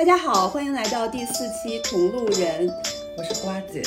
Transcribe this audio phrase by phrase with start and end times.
[0.00, 2.66] 大家好，欢迎来到第四期《同路人》，
[3.18, 3.82] 我是瓜姐。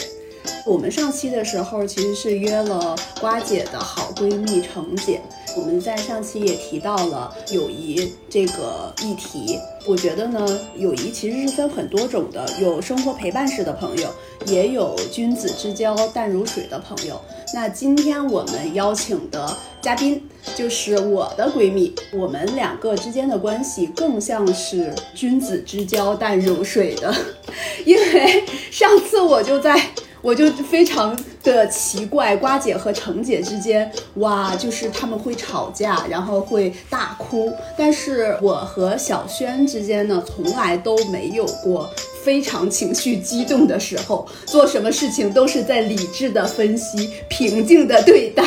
[0.64, 5.20] 我们上期的时候其实是约了瓜姐的好闺蜜程姐。
[5.58, 9.60] 我们在上期也提到了友谊这个议题。
[9.88, 14.08] 我觉得呢，友谊其实是分很多种的，有生活陪伴式的朋友，
[14.46, 17.20] 也有君子之交淡如水的朋友。
[17.56, 20.24] 那今天我们邀请的嘉宾
[20.56, 27.14] 就是我的闺蜜，我们两个之间的关系更像是君子之交淡如水的，
[27.86, 29.82] 因为上次我就在。
[30.24, 37.52] 我就非常的奇怪，瓜姐和程姐之间，哇，就是他们会吵架，然后会大哭。
[37.78, 41.90] 但是我和小轩之间呢，从来都没有过
[42.24, 48.44] 非常情绪激动的时候，做什么事情都是在理智的分析，平静的对待。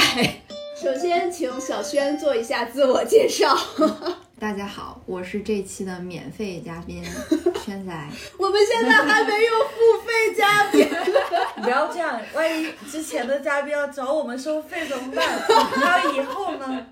[0.87, 3.59] 首先，请小轩做一下自我介绍。
[4.39, 7.03] 大家好，我是这期的免费嘉宾
[7.65, 7.93] 轩仔。
[8.39, 10.89] 我们现在还没有付费嘉宾，
[11.61, 15.27] 不要这样，万一之前的嘉宾要找我们收费怎么办？
[15.41, 16.87] 还有以后呢？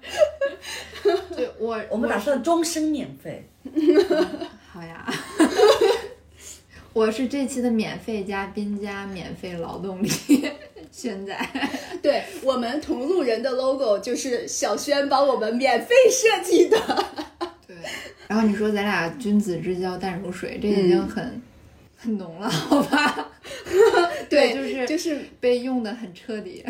[1.37, 3.49] 对我，我们打算终身免费。
[4.73, 5.07] 好呀。
[6.95, 10.09] 我是这期的免费嘉宾加免费劳动力，
[10.93, 11.37] 现在，
[12.01, 16.79] 对我们同路人的 logo 就是小轩帮我们免费设计的。
[17.67, 17.77] 对，
[18.29, 21.43] 然后你说咱俩君子之交淡如水，这已经很
[21.97, 23.29] 很浓了，好吧？
[24.31, 26.65] 对，就是就是被用的很彻底。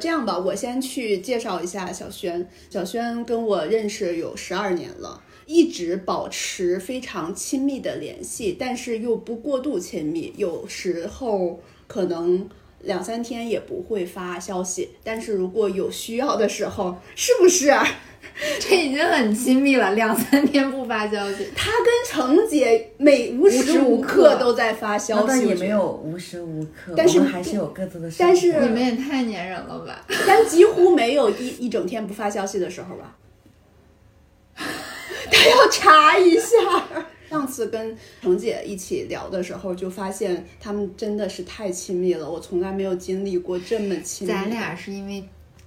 [0.00, 2.48] 这样吧，我先去介绍一下小轩。
[2.70, 5.22] 小轩跟我认识有十二年了。
[5.48, 12.46] 一直保持非常亲密的联系，但是又不过度亲密，有时候可能
[12.82, 14.90] 两三天也不会发消息。
[15.02, 17.72] 但是如果有需要的时候，是不是？
[18.60, 21.46] 这已经很亲密了，两三天不发消息。
[21.56, 28.10] 他跟程姐每无时无刻都在发消息，也没有无时无刻，但是还是有各自的。
[28.18, 30.04] 但是你们也太粘人了吧？
[30.26, 33.16] 但几乎没有一一整天不发消息的时候吧？
[35.30, 37.04] 他要查一下。
[37.28, 42.30] 上次跟程姐一起聊的时候，就发现他们真的是太亲密了。
[42.30, 44.32] 我从来没有经历过这么亲密。
[44.32, 45.22] 咱俩是因为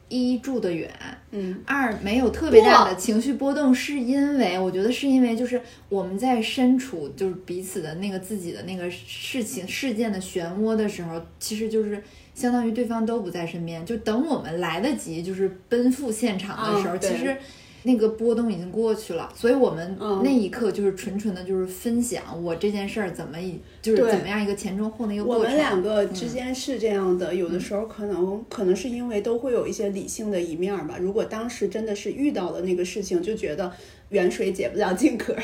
[0.10, 0.90] 一住得远，
[1.30, 17.38] 嗯，二没有特别大的情绪波动，是因为我觉得是因为就是我们在身处就是彼此的那个自己的那个事情事件的漩涡的时候，其实就是相当于对方都不在身边，就等我们来得及就是奔赴现场的时候，其实。
[17.84, 25.44] 那个波动已经过去了，所以我们那一刻就是纯纯的，就是分享我这件事儿怎么以，就是怎么样一个前中后的一个过程。
[25.44, 30.96] 我们两个之间是这样的，有的时候可能可能是因为都会有一些理性的一面吧。
[31.00, 33.72] 如果当时真的是遇到了那个事情，就觉得
[34.10, 35.36] 远水解不了近渴，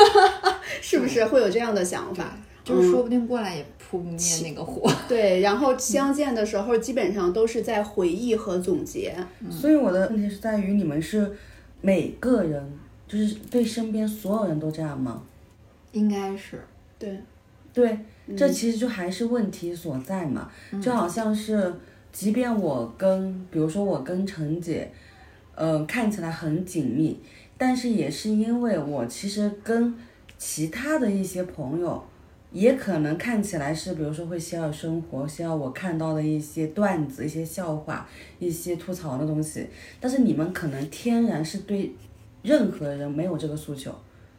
[0.80, 2.38] 是不是会有这样的想法？
[2.64, 4.90] 就是说不定过来也扑不灭那个火。
[5.06, 9.14] 对，然后相见的时候基本上都是在回忆和总结。
[9.50, 11.36] 所以我的问题是在于你们是。
[11.80, 12.72] 每个人
[13.06, 15.22] 就是对身边所有人都这样吗？
[15.92, 16.62] 应该是，
[16.98, 17.18] 对，
[17.72, 17.98] 对，
[18.36, 20.50] 这其实就还是问题所在嘛。
[20.82, 21.72] 就好像是，
[22.12, 24.90] 即便我跟，比如说我跟陈姐，
[25.54, 27.20] 呃，看起来很紧密，
[27.56, 29.94] 但是也是因为我其实跟
[30.36, 32.04] 其他的一些朋友。
[32.52, 38.08] 也可能看起来是，比如说会需要生活，需要我看到的一些段子、一些笑话、
[38.38, 39.66] 一些吐槽的东西。
[40.00, 41.94] 但是你们可能天然是对
[42.42, 43.94] 任何人没有这个诉求，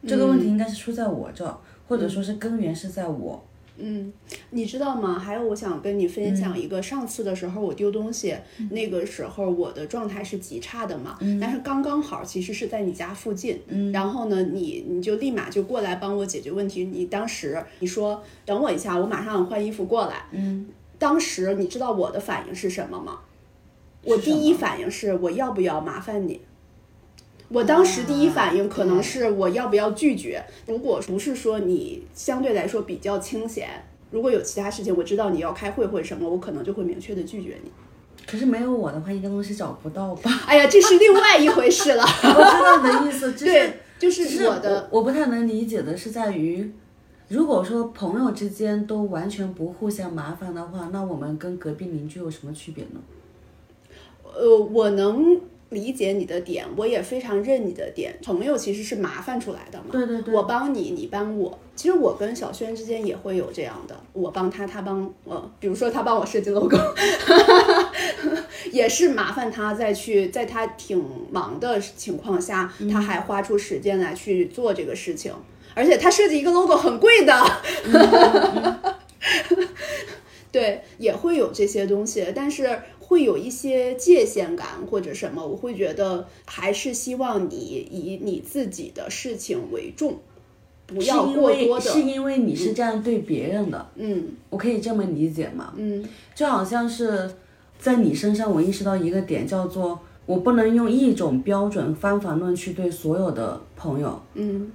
[0.06, 3.44] 这个问题应该是出在我这，或者说是根源是在我。
[3.78, 4.12] 嗯，
[4.50, 5.18] 你知道吗？
[5.18, 8.34] 还有，我想跟你分享一个，上次的时候我丢东西，
[8.70, 13.60] 那个时候我的状态是极差的嘛，但是刚刚好，其实是在你家附近，
[13.92, 16.84] 然后呢，你你就立马就过来帮我解决问题。
[16.84, 20.24] 你当时你说等我一下，我马上换衣服过来。
[20.32, 20.66] 嗯，
[20.98, 23.20] 当时你知道我的反应是什么吗？
[24.02, 26.40] 我第一反应是我要不要麻烦你？
[27.50, 30.44] 我当时第一反应可能是我要不要拒绝？
[30.66, 33.68] 如果不是说你相对来说比较清闲，
[34.10, 37.70] 如果有其他事情，我知道你要开会或者什么，我可能就会明确的拒绝你。
[38.26, 40.30] 可是没有我的话，应该东西找不到吧？
[40.46, 42.02] 哎呀，这是另外一回事了。
[42.22, 46.70] 我知道你的意思， 对，就是我的，我不太能理解的是在于，
[47.28, 53.00] 如果说朋友之间都完全不互相麻烦的话，那我们跟隔壁邻居有什么区别呢？
[54.34, 55.40] 呃，我能。
[55.70, 58.18] 理解你的点，我也非常认你的点。
[58.24, 61.58] 朋友其实是麻烦出来的嘛，对对对，我帮你，你帮我。
[61.76, 65.50] 其实我跟小轩之间也会有这样的，我帮他，他帮我。
[65.60, 66.76] 比如说他帮我设计 logo，
[68.72, 75.32] 也是麻烦他再去，在他挺忙的情况下，他还花出时间来去做这个事情，
[75.74, 77.34] 而且他设计一个 logo 很贵的。
[80.50, 90.18] 对，也会有这些东西，但是会有一些界限感或者什么，我会觉得还是希望你以你自己的事情为重，
[90.86, 91.80] 不要过多的。
[91.80, 95.72] 是因为你是这样对别人的，嗯我可以这么理解吗？
[95.76, 96.04] 嗯
[96.34, 97.30] 就好像是
[97.78, 104.20] 在你身上，我意识到一个点，叫做我不能用一种标准方法论去对所有的朋友。
[104.34, 104.72] 嗯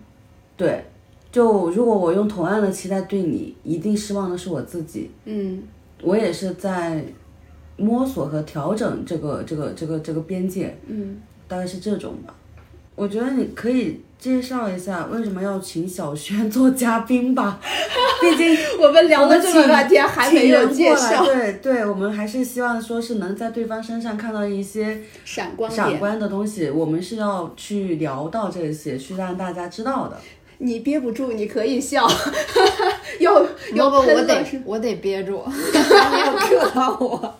[0.55, 0.85] 对，
[1.33, 5.09] 就如果我用同样的期待对你，一定失望的是我自己。
[5.25, 5.63] 嗯
[6.03, 7.03] 我也是在
[7.75, 12.35] 摸索和调整这个这个这个这个边界，嗯，大概是这种吧。
[12.95, 17.59] 我觉得你可以介绍一下为什么要请小轩做嘉宾吧，
[18.21, 25.71] 毕竟我们聊了这么半天还没有介绍对对，我们还是希望说是能在对方身上看到一些闪光。
[25.71, 30.17] 闪光的东西，我们是要去聊到这些，去让大家知道的。
[30.59, 32.07] 你憋不住，你可以笑，
[33.19, 33.45] 要
[33.75, 37.35] 要不不，我得我得憋住， 还没有 Q 到我。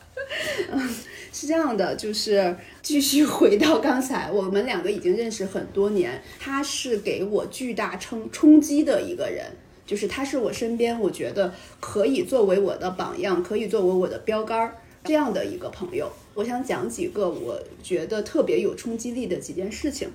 [1.31, 9.45] 是这样的，就是继续回到刚才，我们两个已经认识很多年，他是给我巨大冲冲击的一个人，
[9.85, 16.11] 就是他是我身边我觉得可以作为我的榜样，可以作为我的标杆儿这样的一个朋友。
[16.35, 20.09] 我想讲几个我觉得特别有冲击力的几件事情。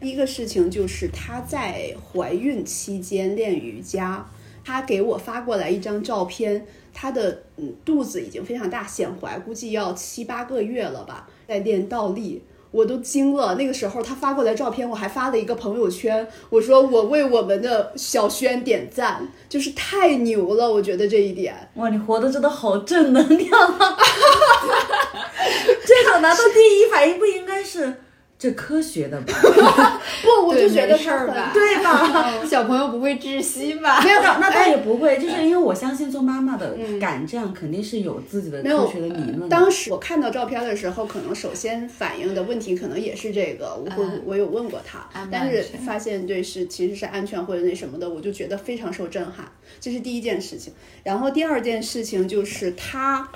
[0.00, 4.26] 第一个事情就是她在怀孕期间练瑜伽，
[4.64, 12.42] 她给我发过来一张照片，她的嗯肚子已经非常大，显怀，估计要七八个月了吧，在练倒立。
[12.72, 21.70] 我都惊了，那个时候他发过来照片，我还发了一个朋友圈，我说我为我们的小轩点赞，就是太牛了，我觉得这一点。
[21.74, 23.96] 哇，你活的真的好正能量啊！
[25.86, 28.02] 这种难道第一反应不应该是
[28.42, 29.32] 这科学的吧？
[30.20, 32.44] 不，我就对觉得没事儿吧对吧？
[32.44, 34.02] 小朋友不会窒息吧？
[34.02, 39.48] 没有，那倒也不会，就是因为我相信做妈妈的敢这样，肯定是有自己的科学的理论的。
[39.48, 49.46] 当时我看到照片的时候，可能首先反映的问题可能也是这个，我会、嗯我有问过他但是发现对是其实是安全或者那什么的，我就觉得非常受震撼，
[49.80, 50.72] 这是第一件事情。
[51.04, 53.28] 然后第二件事情就是他，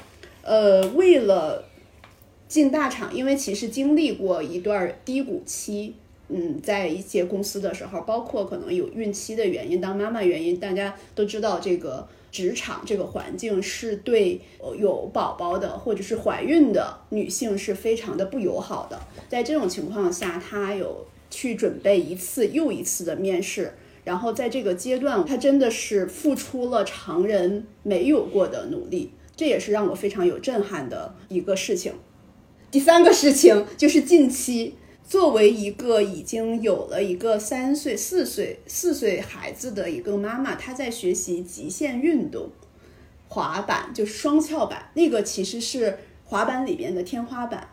[0.42, 1.64] 呃，为了
[2.48, 5.94] 进大厂，因为其实经历过一段低谷期。
[6.28, 14.40] 嗯，在一些公司的时候，包括可能有孕期的原因，当妈妈原因，大家都知道这个职场这个环境是对
[14.76, 19.00] 有宝宝的或者是怀孕的女性是非常的不友好的。
[19.28, 31.92] 在这种情况下，她有去准备一次又一次的面试，然后在这个阶段，她真的是付出了常人没有过的努力，这也是让我非常有震撼的一个事情。
[32.76, 42.50] 第三个事情就是近期，作为一个已经有了一个三岁、四岁、四岁孩子的一个妈妈，她在学习极限运动，
[43.28, 47.67] 滑板就是双翘板，那个其实是滑板里边的天花板。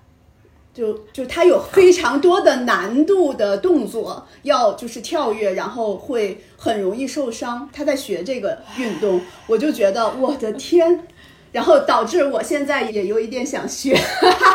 [0.73, 7.69] 就就它有非常多的难度的动作，要就是跳跃，然后会很容易受伤。
[7.71, 11.05] 他在学这个运动，我就觉得我的天，
[11.53, 13.97] 然后导致我现在也有一点想学，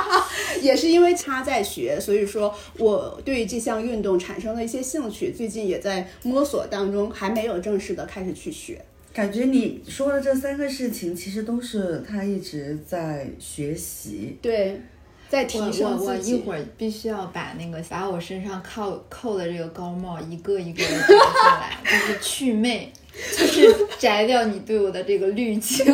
[0.61, 8.85] 也是因为他在学，所以说我对这项运动产生了一些兴趣，最近也在摸索当中，还没有正式的开始去学。
[9.15, 14.37] 感觉你说的这三个事情，其实都是他一直在学习。
[14.43, 14.81] 对，
[15.29, 16.15] 在提我升我。
[16.17, 22.93] 一会儿必须要把那个把我身上扣扣的这个高帽一个一个的摘下来，就是祛魅，
[23.37, 25.87] 就是摘掉你对我的这个滤镜。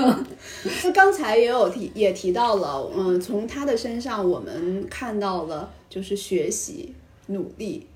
[0.82, 6.94] 那刚才也有提，也提到了，嗯，从他的身上我们看到了就是学习、
[7.28, 7.86] 努力。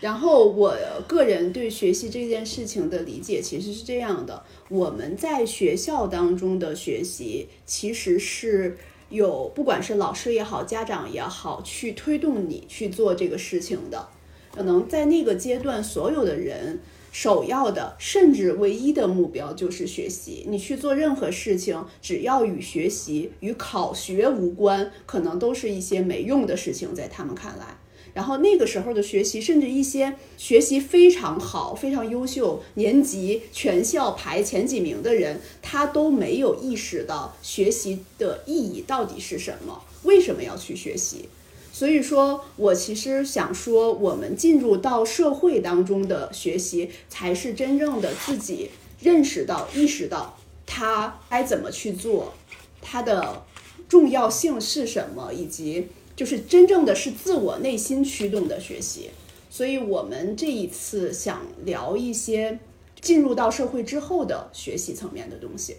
[0.00, 0.76] 然后我
[1.08, 8.78] 个人对学习这件事情的理解其实是这样的：我们在学校当中的学习，其实是
[9.10, 14.08] 有不管是老师也好，家长也好，去推动你去做这个事情的。
[14.54, 16.78] 可能在那个阶段，所有的人
[17.10, 20.44] 首要的，甚至唯一的目标就是学习。
[20.48, 27.78] 你去做任何事情，只要与学习、与考学无关，可能都是一些没用的事情，在他们看来。
[28.14, 41.28] 然后那个时候的学习，甚至一些学习非常好、非常优秀、年级全校排前几名的人，他都没有意识到学习的意义到底是什么，为什么要去学习。
[41.78, 48.68] 所以说我其实想说，我们进入到社会当中的学习，才是真正的自己
[49.00, 52.34] 认识到、意识到他该怎么去做，
[52.82, 53.44] 他的
[53.88, 59.10] 重要性是什么，以及就是真正的是自我内心驱动的学习。
[59.48, 62.58] 所以我们这一次想聊一些
[63.00, 65.76] 进入到社会之后的学习层面的东西。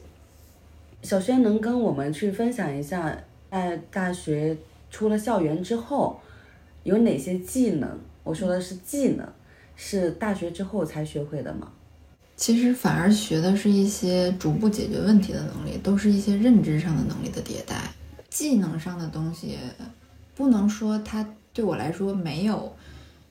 [1.03, 4.55] 小轩能跟我们去分享一下，在大学
[4.89, 6.19] 出了校园之后，
[6.84, 8.00] 有哪些技能？
[8.24, 9.27] 我说的是技能，
[9.75, 11.72] 是大学之后才学会的吗？
[12.36, 17.75] 其实反而学的是一些逐步解决问题的能力，都是一些认知上的能力的迭代。
[18.29, 19.58] 技能上的东西，
[20.36, 22.72] 不能说它对我来说没有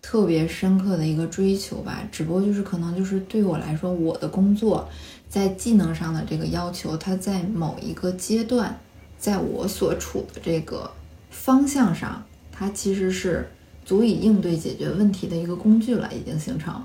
[0.02, 4.86] 特别深刻的一个追求吧，只不过就是可能就是对我来说，我的工作
[5.28, 8.78] 在技能上的这个要求，它在某一个阶段，
[9.18, 10.90] 在我所处的这个
[11.38, 13.48] 方向上，它其实是
[13.84, 16.84] 足以应对解决问题的一个工具了，已经形成。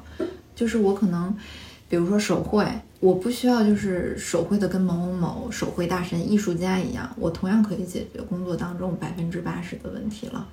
[0.56, 1.36] 就是我可能，
[1.90, 2.66] 比如说手绘，
[3.00, 10.48] 我不需要就是手绘的跟某某某手绘大神、艺术家一样，我同样可以解决工作当中百分之八十的问题了。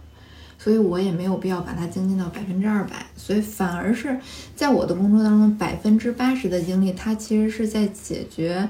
[0.58, 4.18] 所以我也没有必要把它精进到百分之二百，所以反而是
[4.56, 8.68] 在我的工作当中，百分之八十的精力，它其实是在解决，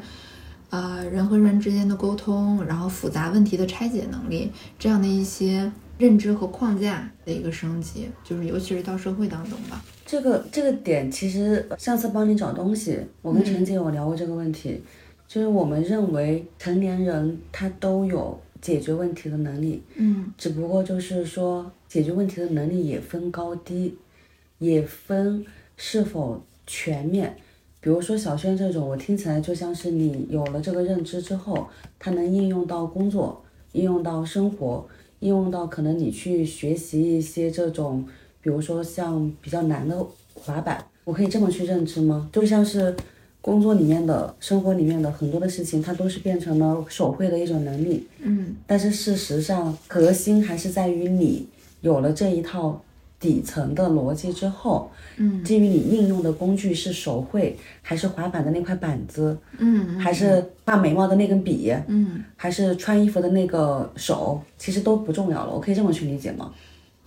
[0.70, 9.84] 呃，人和人之间的沟通，然后复杂问题的拆解能力，这样的一些认知和框架的一个升级，就是尤其是到社会当中吧。
[10.06, 14.80] 这个这个点，其实上次帮你找东西，我跟陈姐有聊过这个问题，
[15.26, 23.96] 就是我们认为成年人他都有解决问题的能力，嗯只不过就是说解决问题的能力也分高低，
[24.58, 25.44] 也分
[25.76, 27.36] 是否全面。
[27.80, 31.66] 比如说小轩这种，我听起来就像是你有了这个认知之后，
[31.98, 34.86] 它能应用到工作，应用到生活，
[35.20, 38.06] 应用到可能你去学习一些这种，
[38.42, 42.28] 比如说像比较难的滑板，我可以这么去认知吗？
[42.30, 42.94] 就像是
[43.40, 48.06] 工作里面的、生活里面的很多的事情，它都是变成了手绘的一种能力。
[48.18, 51.48] 嗯但是事实上，核心还是在于你
[51.80, 52.82] 有了这一套
[53.20, 65.52] 底层的逻辑之后，嗯基于你应用的工具是手绘，还是滑板的那块板子，嗯还是画眉毛的那根笔，嗯，还是穿衣服的那个手，其实都不重要了。
[65.52, 66.50] 我可以这么去理解吗？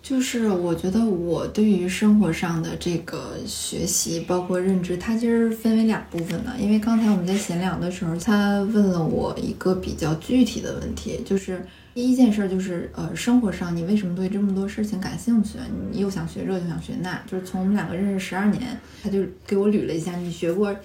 [0.04, 6.54] 就是我觉得我对于生活上的这个学习，包括认知，它其实分为两部分的。
[6.60, 15.60] 因为刚才我们在闲聊的时候，他问了我一个比较具体的问题，就是第一件事就是，呃，生活上你为什么对这么多事情感兴趣？
[15.92, 20.76] 你又想学这，又想学那，就是从我们两个认识十二年，他就给我捋了一下，你学过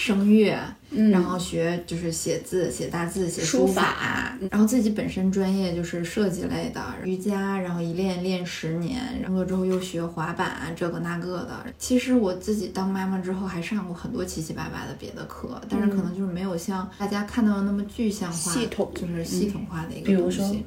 [0.00, 0.58] 声乐，
[0.90, 1.10] 嗯。
[1.10, 11.66] 然后学就是写字、写大字、写书书法法，然后自己本身专业就是设计类的瑜伽，然后一练练十年，工作之后又学滑板啊这个那个的。
[11.78, 20.64] 其实我自己当妈妈之后还上过很多七七八八的别的课，但是可能就是没有像大家看到的那么具象化、系统就是系统化的一比如说个东西。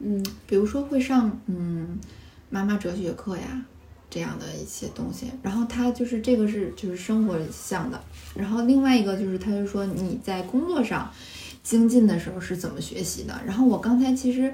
[0.00, 0.26] 嗯。
[0.46, 1.98] 比如说会上嗯
[2.50, 3.62] 妈妈哲学课呀
[4.12, 7.98] 这样的一些东西，然后他就是这个是就是生活向的，
[8.34, 11.10] 然后另外一个就是他就说你在工作上
[11.62, 14.52] 精进的时候是怎么学习的，然后我刚才其实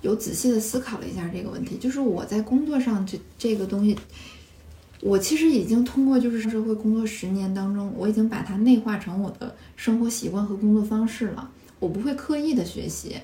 [0.00, 3.96] 有仔细的思考了一下这个问题，就是我在工作上这这个东西。
[5.02, 11.50] 我其实已经通过就是社会工作十年当中，我已经把它内化成我的生活习惯和工作方式了。
[11.78, 13.16] 我不会刻意的学习，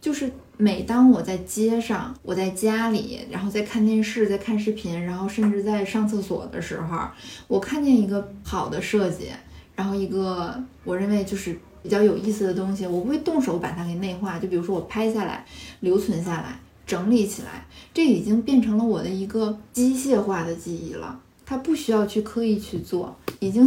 [0.00, 6.98] 就是每当我在街上、我在家里，然后在看电视、在看视频，然后甚至在上厕所的时候，
[7.46, 9.28] 我看见一个好的设计，
[9.74, 14.38] 然后一个我认为就是比较有意思的东西，我不会动手把它给内化。
[14.38, 15.44] 就比如说我拍下来、
[15.80, 23.66] 留存下来、整理起来，这已经变成了我的一个机械化的记忆了，它不需要去刻意去做，已经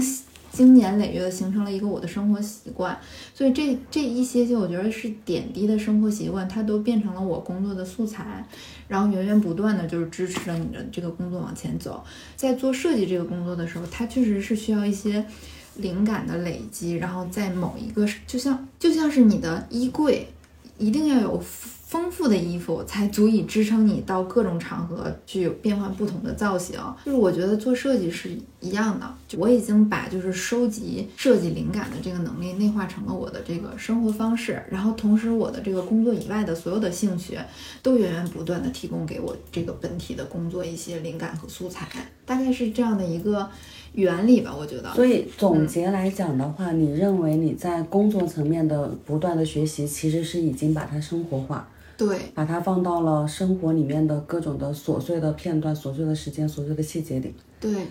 [0.52, 2.98] 经年累月的形成了一个我的生活习惯。
[3.34, 8.46] 所以这这一些些我觉得是点滴的生活习惯，它都变成了我工作的素材，
[8.88, 12.04] 然后源源不断的就是支持着你的这个工作往前走。
[12.36, 15.26] 在做设计这个工作的时候，它确实是需要一些
[15.78, 20.28] 灵感的累积，然后在某一个就像就像是你的衣柜，
[20.78, 21.42] 一定要有
[21.92, 26.80] 丰富的衣服，才足以支撑你到各种场合去变换不同的造型。
[27.04, 28.30] 就是我觉得做设计是
[28.62, 37.38] 一样的，就我已经把就是收集设计灵感的这个能力内化成了我的这个生活方式，然后同时我的这个工作以外的所有的兴趣，
[37.84, 41.86] 都源源不断的提供给我这个本体的工作一些灵感和素材，
[42.26, 43.50] 大概是这样的一个
[43.92, 44.94] 原理吧，我觉得。
[44.94, 51.68] 所以总结来讲的话，你认为你在工作层面的不断的学习，其实是已经把它生活化，
[52.02, 57.32] 对，把它放到了生活里面的各种的琐碎的片段、琐碎的时间、琐碎的细节里。
[57.60, 57.86] 对，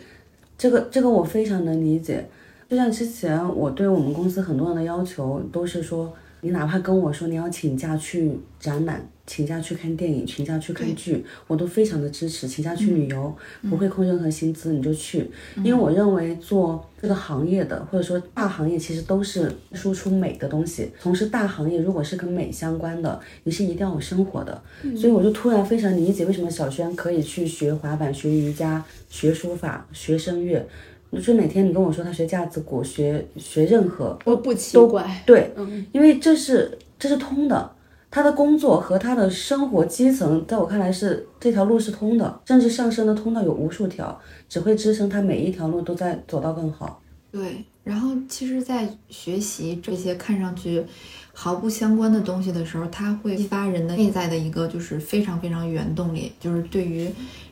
[0.59, 2.29] 这个这个我非常能理解。
[2.69, 6.12] 就像之前我对我们公司很多人的要求都是说，
[6.43, 12.49] 你哪怕跟我说你要请假去展览，请假去看电影，请假去看剧，我都非常的支持。
[12.49, 13.35] 请假去旅游，
[13.69, 15.31] 不会扣任何薪资，你就去。
[15.59, 20.91] 因为我认为做这个行业的，或者说大行业，其实都是输出美的东西。
[20.99, 24.63] 从事大行业，如果是跟美相关的，你是一定要有生活的。
[24.97, 30.67] 所以我就突然非常理解为什么小轩可以去学滑板、学瑜伽、学书法、学声乐。
[31.19, 35.23] 就哪天你跟我说他学架子鼓、学学任何，我不奇怪。
[35.26, 35.52] 对，
[35.93, 37.73] 因为这是这是通的，
[38.11, 47.02] 他的工作和他的生活基层，在我看来是这条路是通的，甚至上升的通道有无数条，只会支撑他每一条路都在走到更好。
[47.33, 50.85] 对，然后其实，在学习这些看上去
[51.33, 57.09] 毫不相关的东西的时候，它会激发人的内在的一个就是非常非常原动力，就是对于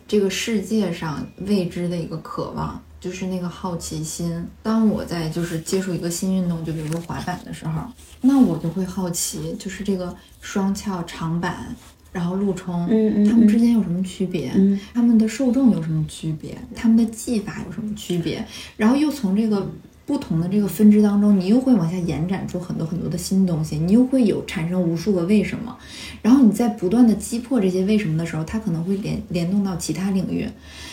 [0.06, 2.80] 这个世界上未知的一个渴望。
[3.00, 4.46] 就是那个好奇心。
[4.62, 7.82] 当我在就是接触一个新运动，就比如说滑板的时候，
[8.20, 11.74] 那我就会好奇，就是这个双翘长板，
[12.12, 14.52] 然后陆冲，嗯它们之间有什么区别？
[14.54, 16.58] 嗯，他们的受众有什么区别？
[16.74, 18.46] 他们的技法有什么区别？
[18.76, 19.70] 然后又从这个。
[20.08, 25.76] 不同的这个分支当中，你又会往下延展出很多很多的新东西，你又会有产生无数个为什么，
[26.22, 30.48] 然后你在不断的击破这些为什么的时候，它可能会联联动到其他领域，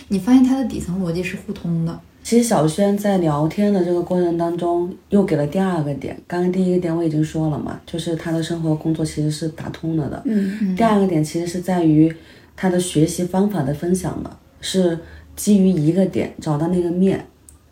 [0.10, 1.98] 你发现它的底层逻辑是互通的。
[2.24, 10.22] 其实小轩在聊天的这个过程当中，又给了第二个点，刚刚第一个点我已经说了嘛，就是他的生活工作其实是打通了的。
[10.26, 12.14] 嗯，第二个点其实是在于
[12.58, 15.00] 他的学习方法的分享嘛，是
[15.38, 17.26] 基于一个点找到那个面。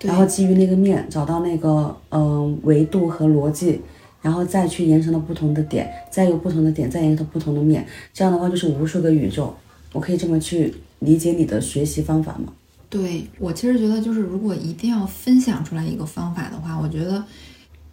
[0.04, 3.82] 然后基于那个面找到那个嗯维度和逻辑，
[4.22, 9.56] 然后再去延伸到不同的点，再有不同的点，再延伸到不同的面，这样的话就是无数个宇宙。
[9.92, 12.52] 我可以这么去理解你的学习方法吗？
[12.90, 17.24] 对我其实觉得就是如果一定要分享出来一个方法的话，我觉得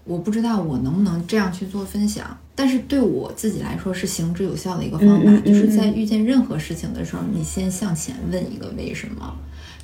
[0.05, 9.35] 我不知道我能不能这样去做分享，但是对我自己来说是行之有效的一个方法，就是在遇见任何事情的时候，你先向前问一个为什么，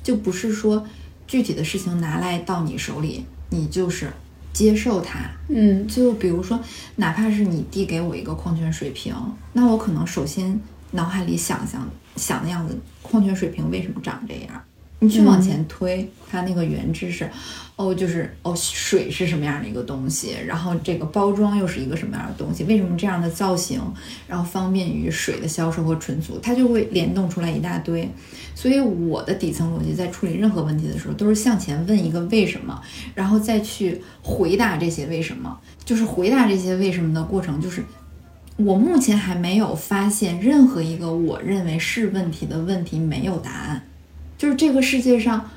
[0.03, 0.85] 就不是说。
[1.27, 4.09] 具体的事情拿来到你手里，你就是
[4.53, 5.19] 接受它。
[5.49, 6.59] 嗯，就比如说，
[6.95, 9.13] 哪怕是你递给我一个矿泉水瓶，
[9.53, 10.59] 那我可能首先
[10.91, 14.63] 脑海里想象想的样子，矿泉水瓶为什么长这样？
[14.99, 17.29] 你去往前推，它那个原知识，
[17.75, 22.63] 哦，就是哦，水是什么样的一个东西，然后这个包装又是一个什么样的东西？
[22.63, 23.79] 为什么这样的造型，
[24.27, 26.39] 然后方便于水的销售和存储？
[26.41, 28.09] 它就会联动出来一大堆。
[28.55, 32.81] 所以我的底层逻辑在处理任何问题的时候，都是向前问一个为什么，
[33.13, 35.59] 然后再去回答这些为什么。
[35.85, 37.83] 就是回答这些为什么的过程，就是
[38.55, 43.87] 我目前还没有发现任何一个我认为是问题的问题没有答案。
[44.37, 45.49] 就是这个世界上，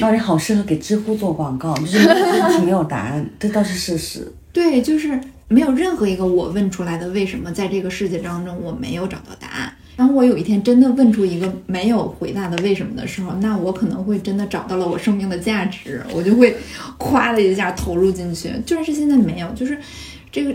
[0.00, 4.32] 哦，你好适合给知乎做广告，就是问题没有答案，这倒是事实。
[4.52, 9.72] 对，就是没有任何一个我问出来的为什么，在这个世界当中我没有找到答案。
[9.94, 16.56] 当我有一天真的问出一个没有回答的为什么的时候，那我可能会真的找到了我生命的价值，我就会
[16.98, 18.50] 咵的一下投入进去。
[18.64, 19.78] 就是现在没有，就是
[20.30, 20.54] 这个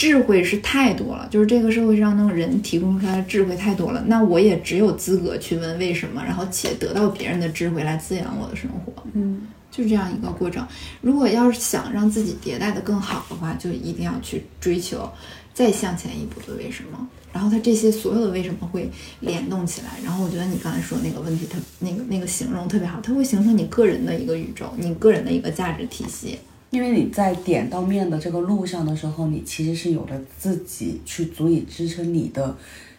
[0.00, 8.90] 智慧是太多了，就是这个社会上那种人提供出来的智慧太多了，那我也只有资格去问为什么，然后且得到别人的智慧来滋养我的生活。
[9.12, 10.66] 嗯，就是这样一个过程。
[11.02, 15.06] 如果要是想让自己迭代的更好的话，就一定要去追求
[15.52, 17.06] 再向前一步的为什么。
[17.30, 19.90] 然后它这些所有的为什么会联动起来？
[20.02, 26.38] 然后我觉得你刚才说那个问题，它那个那个形容特别好，它会形成你个人的一个宇宙，你个人的一个价值体系。
[26.70, 32.56] 因为你在点到面的这个路上的时候，你其实是有了自己去足以支撑你的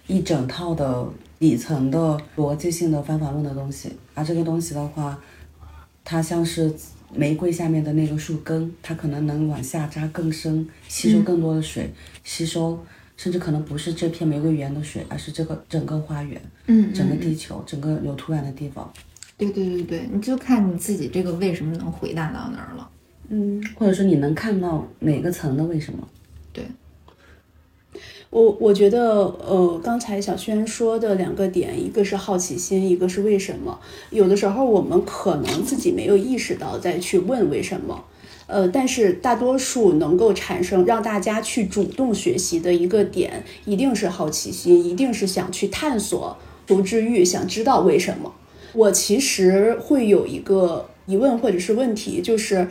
[0.07, 1.07] 一整套的
[1.39, 3.91] 底层的逻辑性的方法论的东西。
[4.13, 5.17] 而这个东西的话，
[6.03, 6.73] 它像是
[7.13, 11.89] 玫瑰下面的那个树根，它可能能往下扎更深，吸收更多的水，
[12.23, 12.77] 吸收。
[13.17, 18.91] 甚至可能不是这片玫瑰园的水，而是这个整个花园，嗯，整个地球，整个有土壤的地方。
[19.37, 22.89] 对对对对，你就看你自己这个为什么能回答到那儿了，
[23.33, 26.05] 嗯，或者说你能看到哪个层的为什么？
[26.51, 26.65] 对，
[28.29, 33.79] 我我觉得，呃，刚才小轩说的两个点，一个是好奇心，一个是为什么。
[34.09, 38.03] 有的时候我们可能自己没有意识到再去问为什么。
[38.47, 46.35] 呃，但是大多数能够产生让大家去主动学习的一个点，一定是好奇心，一定是想去探索、
[46.67, 48.33] 求知欲，想知道为什么。
[48.73, 52.67] 我其实会有一个疑问或者是问题，就是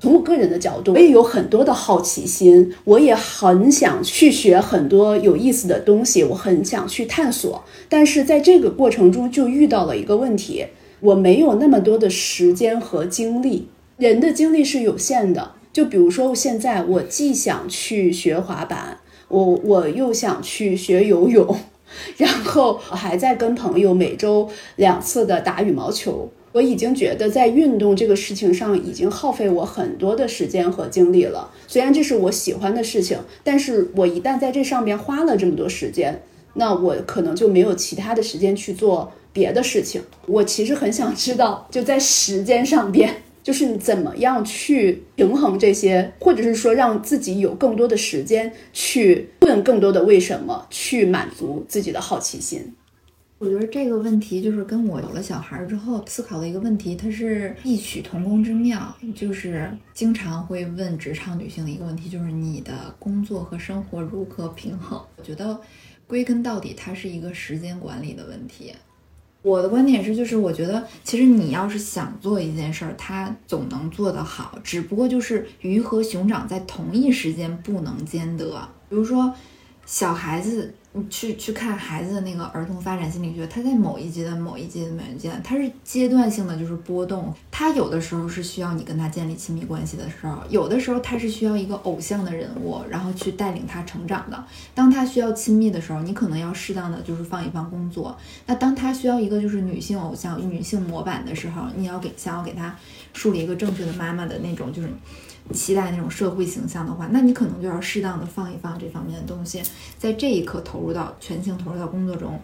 [0.00, 7.64] 从我个人的角度，我也有很多的好奇心，我也很想去学很多有意思的东西，我很想去探索。
[7.88, 10.66] 但是在这个过程中，就遇到了一个问题，
[11.00, 13.68] 我没有那么多的时间和精力。
[13.96, 15.52] 人的精力是有限的。
[15.70, 21.56] 就比如说现在我既想去学滑板，我我又想去学游泳，
[22.16, 26.30] 然后我还在跟朋友每周两次的打羽毛球。
[26.52, 31.50] 我已经觉得在运动这个事情上已经耗费我很多的时间和精力了。
[31.66, 36.22] 虽然这是我喜欢的事情，但是我一旦在这上面花了这么多时间，
[36.54, 40.02] 那我可能就没有其他的时间去做别的事情。
[40.26, 52.72] 我其实很想知道，就在时间上边，就是你怎么样去平衡这些，或者是说让自己有更多的时间去问更多的为什么，去满足自己的好奇心。
[53.38, 58.92] 我觉得这个问题就是跟我有了小孩之后思考的一个问题，它是异曲同工之妙。
[59.14, 65.00] 就是经常会问职场女性的一个问题，就是你的工作和生活如何平衡？
[65.16, 65.60] 我觉得
[66.08, 68.72] 归根到底，它是一个时间管理的问题。
[69.42, 78.68] 我的观点是，就是我觉得其实你要是想做一件事儿，它总能做得好，只不过就是鱼和熊掌在同一时间不能兼得。
[78.88, 79.32] 比如说
[79.88, 80.72] 小孩子。
[80.92, 87.32] 你去去看孩子的那个儿童发展心理学，他在某一阶段、某一阶段、某一阶段，他是阶段性的，就是波动。
[87.50, 94.44] 他有的时候是需要你跟他建立亲密关系的时候，有的时候他是需要一个偶像的人物，然后去带领他成长的。
[94.74, 98.16] 当他需要亲密的时候，你可能要适当的就是放一放工作。
[98.46, 102.74] 那当他需要一个就是女性偶像、女性模板的时候，你要给想要给他
[103.12, 104.88] 树立一个正确的妈妈的那种就是。
[105.52, 109.62] 期待那种社会形象的话，那你可能就要适当的放一放这方面的东西，
[109.98, 112.38] 在这一刻投入到全情投入到工作中，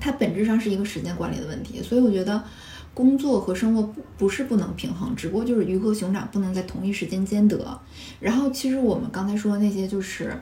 [0.00, 1.82] 它本质上是一个时间管理的问题。
[1.82, 2.42] 所以我觉得，
[2.92, 7.80] 工作和生活不不是不能平衡，只不过就是鱼和熊掌不能在同一时间兼得。
[8.20, 10.36] 然后其实我们刚才说的那些就是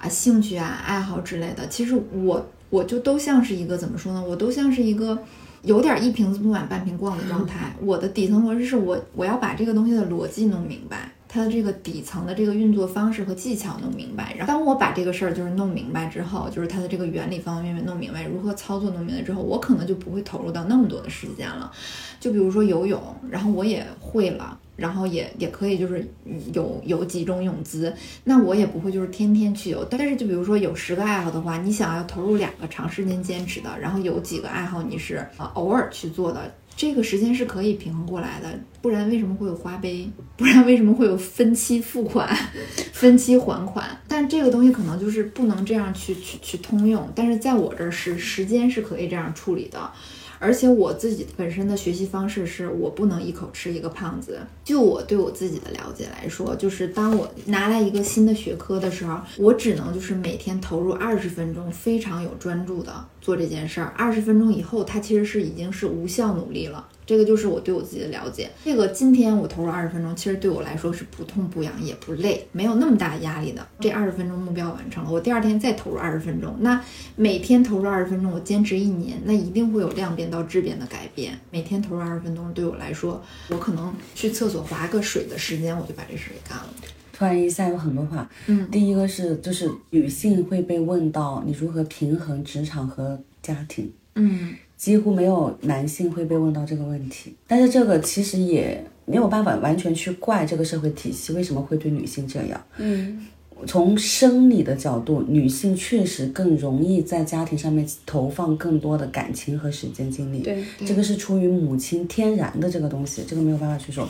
[0.00, 4.24] 啊兴趣啊爱好之类的，其实我我就都像是一个怎么说呢？
[4.26, 5.18] 我都像是一个。
[5.62, 7.74] 有点一瓶子不满半瓶逛的状态。
[7.80, 14.34] 我的底层逻辑是我我要把这个东西的逻辑弄明白，它的这个底层的这个运作方式和技巧弄明白。
[14.36, 21.72] 然后当我把这个事儿就是弄明白之后，就是它的这个原理方方面面弄明白，如何操作弄明白之后，我可能就不会投入到那么多的时间了。
[22.20, 24.58] 就比如说游泳，然后我也会了。
[24.76, 26.06] 然后也也可以，就是
[26.52, 27.90] 有有几种泳姿，
[28.24, 29.82] 那我也不会就是天天去游。
[29.86, 38.48] 但是就比如说有十个爱好的话，你想要投入两个长时间坚持的，然后有几个爱好你是啊偶尔去做的，这个时间是可以平衡过来的。
[38.82, 40.08] 不然为什么会有花呗？
[40.36, 42.28] 不然为什么会有分期付款、
[42.92, 43.84] 分期还款？
[44.06, 47.08] 但这个东西可能就是不能这样去去去通用。
[47.14, 49.90] 但是在我这儿是时间是可以这样处理的。
[50.38, 54.38] 而且我自己本身的学习方式是我不能一口吃一个胖子。
[54.62, 62.92] 就我对我自己的了解来说，就是当我拿来一个新的学科的时候，我只能就是每天投入二十分钟，非常有专注的
[63.26, 63.92] 做这件事儿。
[63.96, 66.86] 二十分钟以后，它其实是已经是无效努力了。
[67.04, 68.48] 这个就是我对我自己的了解。
[68.64, 73.66] 这个今天我投入二十分钟，其实对我来说是不痛不痒也不累，没有那么大压力的。
[73.80, 76.56] 这二十分钟目标完成了，我第二天再投入二十分钟。
[76.60, 76.80] 那
[77.16, 81.36] 每天投入二十分钟，我坚持一年，那一定会有量变到质变的改变。
[81.50, 86.68] 每天投入二十分钟，对我来说，我可能去厕所划个水的时间，我就把这事给干了。
[87.16, 94.54] 突然一下有很多话，嗯，第一个是就是女性会被问到你如何平衡职场和家庭，嗯。
[94.76, 102.62] 几乎没有男性会被问到这个问题，但是这个其实也没有办法完全去怪这个社会体系为什么会对女性这样。
[102.76, 103.26] 嗯，
[103.66, 110.40] 从生理的角度，女性确实更容易在家庭上面投放更多的感情和时间精力。
[110.40, 114.06] 对，这个是出于母亲天然的这个东西，这个没有办法去说。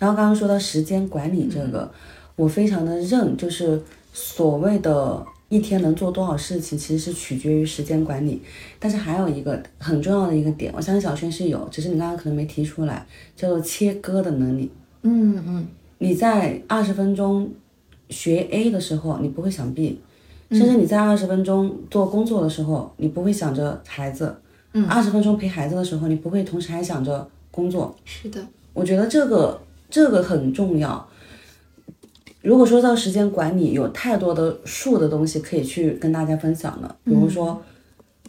[0.00, 1.88] 然后刚刚说到时间管理这个，
[2.38, 3.82] 我非常的认，就是
[4.14, 5.26] 所谓的。
[5.50, 8.42] 一天能做多少事情，其实是取决于时间管理。
[8.78, 14.70] 但是还有一个很重要的一个点，我相信小轩是有，只是你刚刚可能没提出来，叫做切割的能力。
[15.04, 17.50] 嗯嗯，你在二十分钟
[18.10, 19.98] 学 A 的时候，你不会想 B，
[20.50, 24.36] 甚至你在二十分钟做工作的时候，你不会想着孩子。
[24.74, 27.96] 嗯，二十分钟陪孩子的时候，你不会同时还想着工作。
[28.04, 31.08] 是的，我觉得这个这个很重要。
[32.40, 36.96] 如果说到时间管理，有太多的数的东西可以去跟大家分享了。
[37.04, 37.62] 比如说，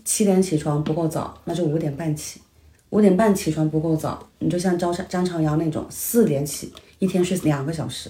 [0.04, 2.39] 七点起床不够早，那就五点半起；
[2.89, 8.10] 五点半起床不够早，你就像张张朝阳那种四点起，一天睡两个小时。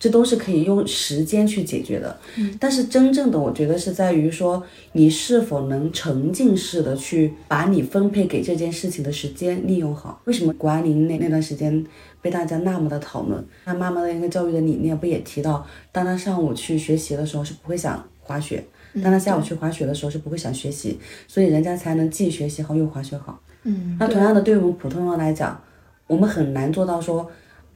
[0.00, 2.18] 这都是可以用时间去解决的，
[2.58, 10.22] 但是真正的我觉得是在于说你是否能沉浸式的去把你分配给这件事情的时间利用好。
[10.24, 11.84] 为什么谷爱凌那那段时间
[12.22, 13.44] 被大家那么的讨论？
[13.66, 18.64] 她妈妈的一个教育的理念不也提到，当她上午去学习的时候是不会想滑雪，
[19.02, 23.38] 当她下午去滑雪的时候是不会想学习，所以人家才能既学习好又滑雪好。
[23.64, 25.62] 嗯，那同样的对于我们普通人来讲，
[26.06, 27.30] 我们很难做到说。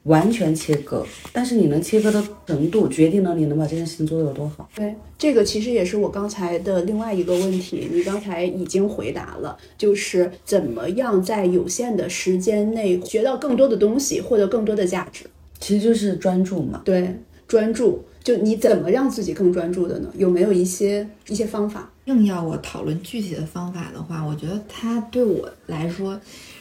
[0.04, 4.68] 完全切割，但是你能切割的程度，决定了你能把这件事情做得有多好。
[4.74, 15.24] 对，这个其实也是我刚才的另外一个问题，你刚才已经回答了，就是怎么样在有限的时间内学到更多的东西，获得更多的价值。
[15.58, 16.82] 其实就是专注嘛。
[16.84, 17.14] 对，
[17.48, 18.04] 专注。
[18.22, 20.08] 就你怎么让自己更专注的呢？
[20.16, 21.90] 有没有一些一些方法？
[22.06, 26.18] 硬要我讨论具体的方法的话，我觉得它对我来说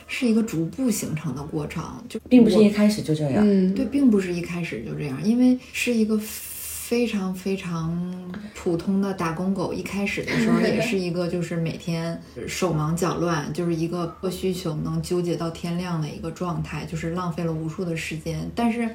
[0.07, 3.43] 是一个逐步形成的过程，就并不是一开始就这样。
[3.47, 9.73] 嗯，对，并不是一开始就这样，因为是一个非常非常普通的打工狗。
[9.73, 18.49] 一开始的时候也是一个就是每天手忙脚乱，就是一个破需求能纠结到天亮的一个状态，就是浪费了无数的时间。
[18.53, 18.87] 但是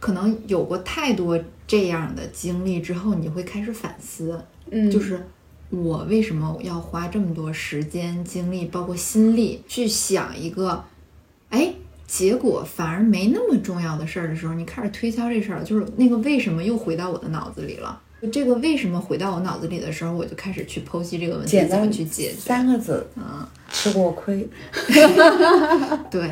[0.00, 5.24] 可能有过太多这样的经历之后，你会开始反思，嗯，就是
[5.70, 10.84] 我为什么要花这么多时间、精力，包括心力去想一个，
[11.50, 11.74] 哎，
[12.06, 18.00] 结果反而没那么重要的事儿的时候，你开始推敲这事儿，就是那个为什么又回到我的脑子里了。
[18.32, 22.36] 这个为什么回到我脑子里的时候，我就开始去剖析这个问题，怎么去解决。
[22.38, 24.48] 三个字，嗯，吃过亏。
[26.10, 26.30] 对，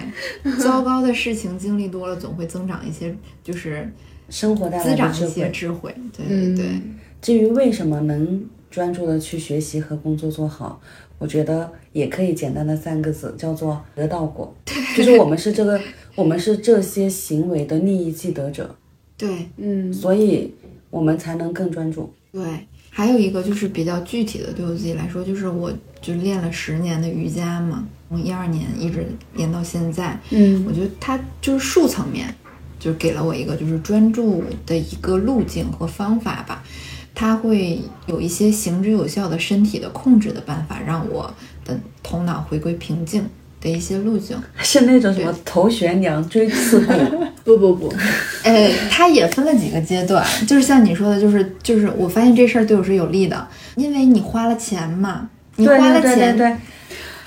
[0.59, 3.93] 糟糕的事情经历多了，总会增长一些，就是
[4.31, 5.51] 生活带来滋的智长一些慧。
[5.51, 5.95] 智慧。
[6.17, 6.81] 对嗯对对。
[7.21, 8.43] 至于为什么能
[8.75, 10.81] 专注的去学习和工作做好，
[11.17, 14.53] 我觉得也可以简单的三个字，叫做得到果。
[14.97, 15.81] 就是我们是这个，
[16.17, 18.75] 我们是这些行为的利益既得者，
[19.17, 20.53] 对嗯所以
[20.91, 22.13] 我们才能更专注。
[22.33, 22.43] 对，
[22.91, 29.07] 还有一个就是比较具体的，对我自己来说，就是我就练了十年的瑜伽嘛，从一二年一直
[29.37, 32.35] 练到现在，嗯我觉得它就是术层面，
[32.81, 36.65] 就给了我一个就是专注的一个路径和方法吧。
[37.15, 41.33] 它会有一些行之有效的身体的控制的办法，让我
[41.65, 43.25] 的头脑回归平静
[43.61, 44.37] 的一些路径。
[44.59, 46.93] 是那种什么头悬梁锥刺股，
[47.45, 47.95] 不不不，
[48.43, 53.47] 呃，它也分了几个阶段，就是像你说的，就是就是我发现这事儿对我是有利的，
[53.77, 56.57] 因为你花了钱嘛，你花了钱，对对，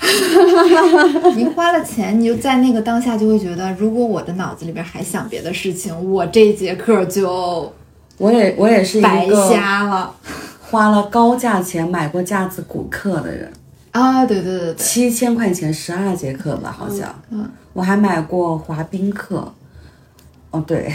[1.34, 7.72] 你花了钱，你就在那个当下就会觉得，如果我的脑子里边还想别的事情，我这节课就
[8.18, 10.14] 我也我也是一白个瞎了
[10.70, 13.50] 花了高价钱买过架子鼓课的人，
[13.92, 14.26] 啊！
[14.26, 17.14] 对对对对，七千块钱十二节课吧，好像。
[17.30, 19.50] 嗯，我还买过滑冰课。
[20.50, 20.92] 哦，对，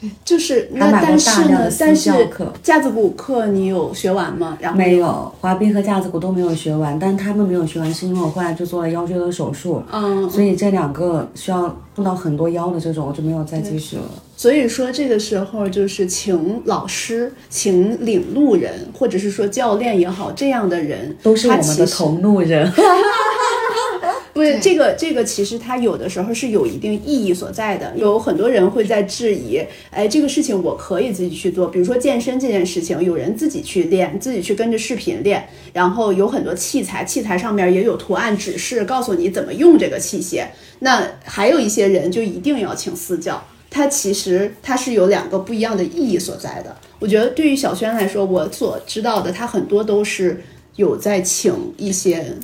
[0.00, 4.56] 对就是还买过那但是大量的，呢但是私教课架子鼓课你有学完吗？
[4.60, 14.04] 然后没有滑冰和架子鼓都没有学完，但他们没有学完是因为我后来就做了腰椎的手术，嗯，所以这两个需要动到很多腰的这种，我就没有再继续了。
[14.38, 22.72] 所以说这个时候就是请老师、请领路人，或者是说教练也好，这样的人都是我们的同路人。
[24.32, 27.92] 不是这个，这个其实它有的时候是有一定意义所在的。
[27.96, 40.44] 有很多人会在质疑，哎，这个事情我可以自己去做，比如说健身这件事情，有人自己去练，自己去跟着视频练，然后有很多器材，器材上面也有图案指示，告诉你怎么用这个器械。
[40.78, 46.76] 那还有一些人就一定要请私教，它其实它是有两个不一样的意义所在的。
[46.98, 50.42] 我觉得对于小轩来说，我所知道的，他很多都是
[50.76, 52.36] 有在请一些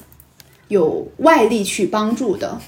[0.68, 2.58] 有外力去帮助的，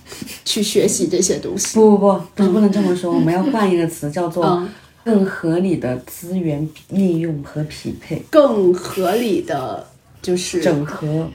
[0.44, 1.74] 去学习这些东西。
[1.74, 4.68] 不不不，不是不能这么说，我们要换一个词，叫做嗯
[5.04, 9.86] 更合理的资源利用和匹配，更合理的
[10.20, 11.28] 就是整合。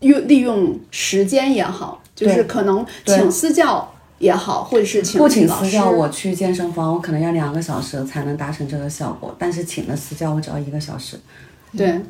[0.00, 11.18] 用利用时间也好，就是可能请私教也好，或者是请不请私教，我去健身房，我可能要两个小时才能达成这个效果，但是请了私教，我只要一个小时。
[11.76, 12.00] 对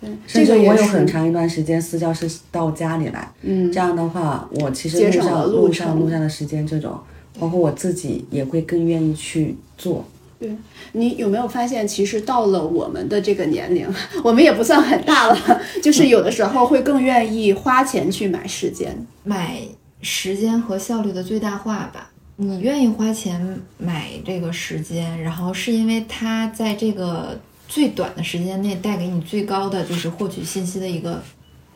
[0.00, 6.98] 对，甚至这个也是我有很长一段时间私教是到家里来，嗯这样的话，我其实路上路上路上的时间这种，
[7.38, 10.04] 包括我自己也会更愿意去做。
[10.38, 10.50] 对
[10.90, 13.88] 你有没有发现，其实到了我们的这个年龄，
[14.24, 15.38] 我们也不算很大了，
[15.80, 19.06] 就是有的时候会更愿意花钱去买时间。
[19.22, 19.60] 买
[20.02, 22.10] 时间和效率的最大化吧。
[22.36, 31.22] 你愿意花钱买这个时间，然后是因为它在这个最短的时间内带给你最高的就是获取信息的一个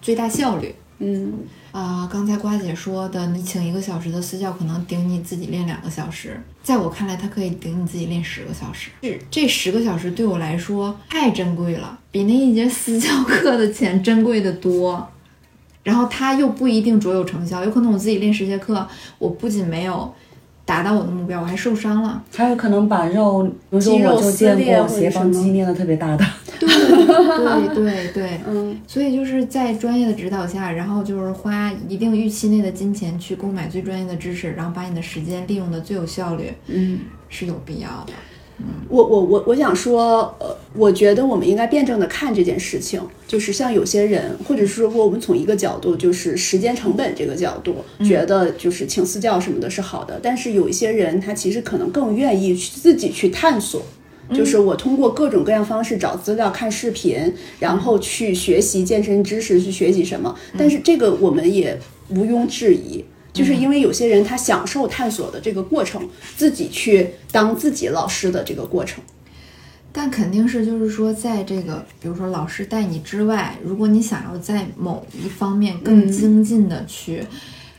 [0.03, 0.75] 最大效率。
[0.99, 1.41] 嗯
[1.73, 6.43] 啊、刚才瓜姐说的，你请一个小时的私教，可能顶你自己练两个小时。
[6.62, 8.89] 在我看来，它可以顶你自己练十个小时。
[9.03, 15.07] 是这十个小时对我来说太珍贵了，比那一节私教课的钱珍贵的多。
[15.87, 18.85] 然后它又不一定卓有成效，有可能我自己练十节课，
[19.20, 20.12] 我不仅没有
[20.64, 22.20] 达到我的目标，我还受伤了。
[22.35, 26.27] 还有可能把肉，比如说肌肉我就见撕裂过斜方肌练的特别大的，
[26.59, 38.12] 对对对对， 嗯，所以就是在专业的指导下，然后就是花一定预期内的金钱去购买最专业的知识，然后把你的时间利用的最有效率，嗯，是有必要的。
[38.88, 53.83] 我我我我想说，呃，我觉得我们应该辩证的看这件事情，就是像有些人，或者是说我们从一个角度，就是时间成本这个角度，觉得就是请私教什么的是好的，但是有一些人他其实可能更愿意去自己去探索。
[54.35, 60.35] 就是我通过各种各样方式找资料、看视频，然后去学习健身知识，去学习什么。
[60.59, 63.05] 但是这个我们也毋庸置疑，
[63.37, 69.05] 就是因为有些人他享受探索的这个过程，自己去当自己老师的这个过程。
[69.92, 77.22] 但肯定是就是说，在这个比如说老师带你之外，如果你想要在某一方面更精进的去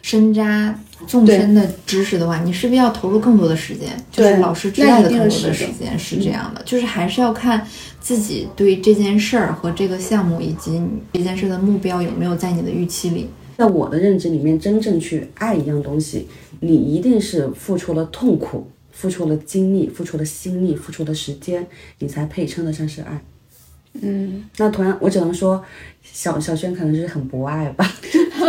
[0.02, 7.68] 深扎纵深的知识的话，你是不是要投入更多的时间，就是老师之外的更多的时间是这样的，就是还是要看
[8.00, 13.30] 自己对这件事儿和这个项目以及你这件事的目标有没有在你的预期里。
[13.58, 16.28] 在我的认知里面，真正去爱一样东西，
[16.60, 21.66] 你一定是付出了痛苦，付出了精力，付出了心力，付出了时间，
[21.98, 23.20] 你才配称得上是爱。
[24.00, 25.64] 嗯，那同样，我只能说，
[26.04, 27.92] 小小轩可能就是很博爱吧，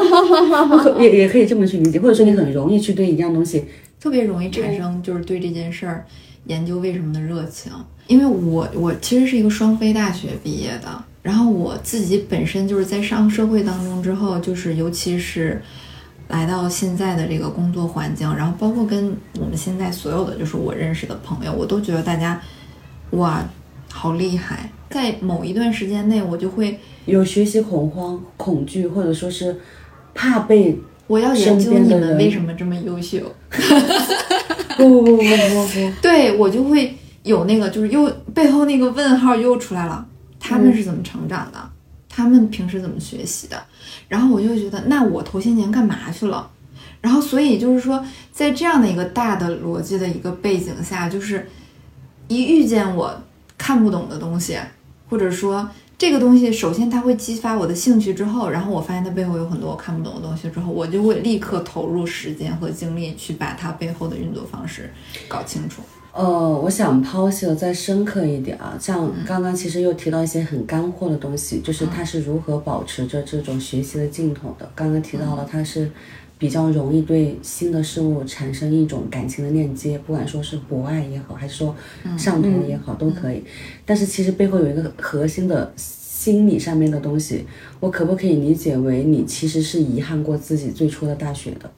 [1.00, 3.64] 也也可以这么去理解，或者说你很容易去对一样东西，
[3.98, 6.04] 特别容易产生就是对这件事儿
[6.48, 7.72] 研究为什么的热情。
[8.08, 15.60] 因为我我其实是一个双非大学毕业的，然后我自己本身就是在上社会当中之后，就是尤其是
[16.28, 22.40] 来到现在的这个工作环境，然后包括跟我们现在所有的就是我认识的朋友，我都觉得大家
[23.10, 23.42] 哇
[23.90, 29.56] 好厉害，在某一段时间内，我就会有学习恐慌、恐惧，或者说是
[30.14, 33.18] 怕被我要研究你们为什么这么优秀。
[34.76, 40.06] 不不不不不不，对我就会有那个，就是又背后那个问号又出来了。
[40.48, 41.70] 他们是怎么成长的？
[42.08, 43.62] 他们平时怎么学习的？
[44.08, 46.50] 然后我就会觉得，那我头些年干嘛去了？
[47.00, 51.48] 然后所以就是说，在这样的一个大的逻辑的一个背景下，就是
[52.26, 53.22] 一遇见我
[53.56, 54.58] 看不懂的东西，
[55.08, 64.92] 或者说这个东西，首先它会激发我的兴趣，之后，然后我发现它背后有很多我看不懂的东西，之后我就会立刻投入时间和精力去把它背后的运作方式
[65.28, 65.82] 搞清楚。
[66.18, 66.26] 呃，
[66.64, 74.68] 我想剖析的再深刻一点啊，像刚刚其实又提到一些很干货的东西，就是他是如何保持着这种学习的劲头的。
[74.74, 75.88] 刚刚提到了他是
[76.36, 81.72] 比较容易对新的事物产生一种感情的链接，不管说是博爱也好，还是说
[82.16, 83.44] 上头也好，都可以。
[83.86, 87.46] 但是其实背后有一个核心的心理上面的东西，
[87.78, 91.70] 我可不可以理解为你其实是遗憾过自己最初的大学的？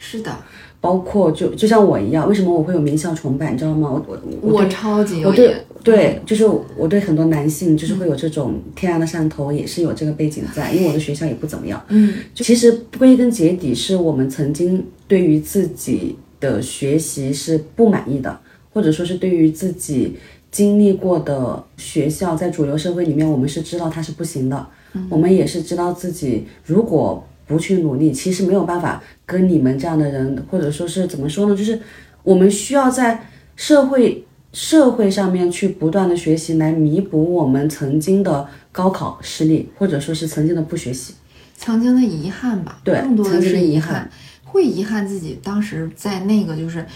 [0.00, 0.32] 是的，
[0.80, 3.52] 包括就就像我一样，为什么我会有名校崇拜？
[3.52, 3.90] 你知道吗？
[3.90, 5.54] 我我我超级有我对。
[5.84, 6.44] 对，就是
[6.76, 11.82] 我对很多男性就是会有这种天然的上头，也是有这个背景在，因为我的学校也不怎么样。
[11.88, 18.38] 嗯，就其实归根结底是我们曾经对于自己的学习是不满意的，
[18.74, 20.16] 或者说是对于自己
[20.50, 24.66] 经历过的学校，在主流社会里面，我们是知道它是不行的，
[25.08, 31.80] 我们也是知道自己如果不去努力，其实没有办法跟你们这样的人，或者说是怎么说呢，就是
[32.22, 41.14] 我们需要在社会社会上面去不断的学习，来弥补我们曾经的高考失利，或者说是曾经的不学习。
[41.56, 44.08] 曾经的遗憾吧，对更多的是遗憾
[44.44, 46.86] 会遗憾自己当时在那个就是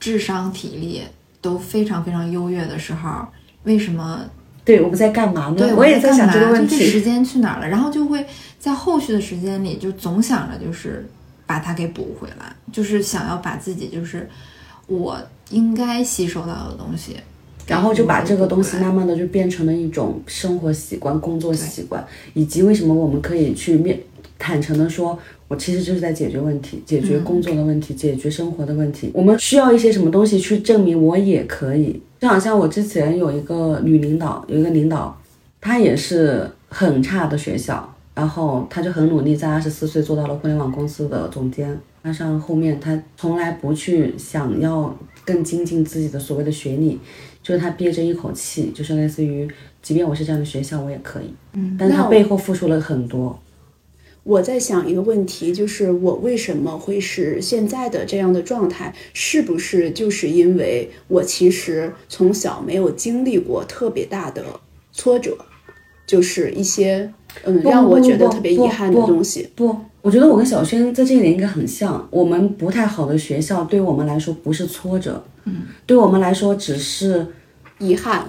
[0.00, 1.02] 智商、体力
[1.40, 3.26] 都非常非常优越的时候，
[3.62, 4.20] 为什么？
[4.64, 5.56] 对，我们在干嘛呢？
[5.56, 7.00] 对，我也在想这个问题这时。
[7.00, 7.68] 间去哪儿了？
[7.68, 8.26] 然后就会
[8.58, 11.06] 在后续的时间里，就总想着就是
[11.46, 14.28] 把它给补回来，就是想要把自己就是
[14.86, 15.16] 我
[15.50, 17.16] 应该吸收到的东西，
[17.66, 24.00] 然后就把这个东西慢慢的就变成了一种生活习惯、工作习惯，以及为什么我们可以去面
[24.38, 29.10] 坦诚的说，我其实就是在解决问题，解决工作的问题，解决生活的问题。
[29.14, 32.00] 我们需要一些什么东西去证明我也可以？
[32.20, 35.16] 就好像我之前有一个女领导，有一个领导，
[35.60, 41.78] 她也是很差的学校，然后他就很努力，在二十四岁做到了互联网公司的总监。
[42.02, 44.92] 加上后面他从来不去想要
[45.24, 46.98] 更精进自己的所谓的学历，
[47.44, 49.48] 就是他憋着一口气，就是类似于，
[49.80, 51.32] 即便我是这样的学校，我也可以。
[51.52, 53.38] 嗯，但是她那我背后付出了很多。
[54.24, 58.92] 我在想一个问题，就是我为什么会是现在的这样的状态？
[59.12, 64.44] 是不是就是因为我其实从小没有经历过特别大的
[64.90, 65.38] 挫折，
[66.04, 67.12] 就是一些
[67.44, 69.48] 嗯不让我觉得特别遗憾的东西。
[69.54, 72.06] 不，我觉得我跟小轩在这一点应该很像。
[72.10, 75.56] 我们不太好的学校对我们来说不是挫折，嗯，
[75.86, 77.26] 对我们来说只是
[77.78, 78.24] 遗憾。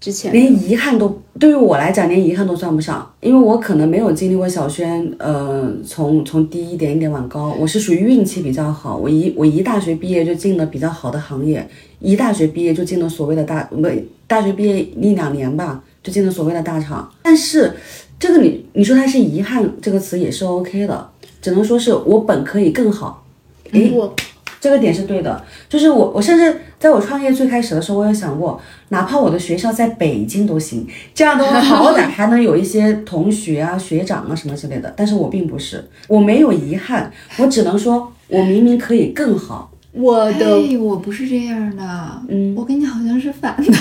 [0.00, 8.96] 之前连遗憾都对于我来讲连遗憾都算不上，因为我可能没有经历过小轩，呃，从从低一点一点往高，我是属于运气比较好。
[8.96, 11.64] 我一我一大学毕业就进了比较好的行业，
[12.00, 13.80] 一大学毕业就进了所谓的大不
[14.26, 17.10] 大学毕业一两年吧，就进了所谓的大厂。
[17.22, 17.74] 但是
[18.18, 23.24] 这个你你说它是遗憾这个词也是 OK 的，只能说是我本可以更好。
[23.72, 24.14] 诶，我
[24.60, 26.60] 这个点是对的，就是我我甚至。
[26.82, 30.84] 在我创业最开始的时候，我也想过，哪怕我的学校在北京都行，
[31.14, 34.92] 这样的话 好歹还能有一些同学啊、学长啊什么之类的。
[34.96, 39.70] 但是我并不是，我没有遗憾，我只能说，我明明可以更好。
[39.92, 43.72] 我的，我不是这样的，嗯，我跟你好像是反的，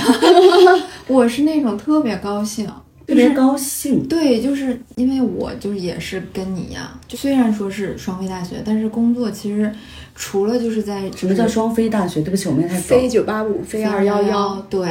[1.08, 2.70] 我是那种特别高兴。
[3.08, 9.70] 特别高兴，对，就是因为我就是也是跟你一样，就虽然说是双非大学，但是工作其实
[10.16, 12.22] 除了就是在什么叫双非大学？
[12.22, 12.82] 对不起，我没太懂。
[12.82, 14.90] 非九八五，非二幺幺，对，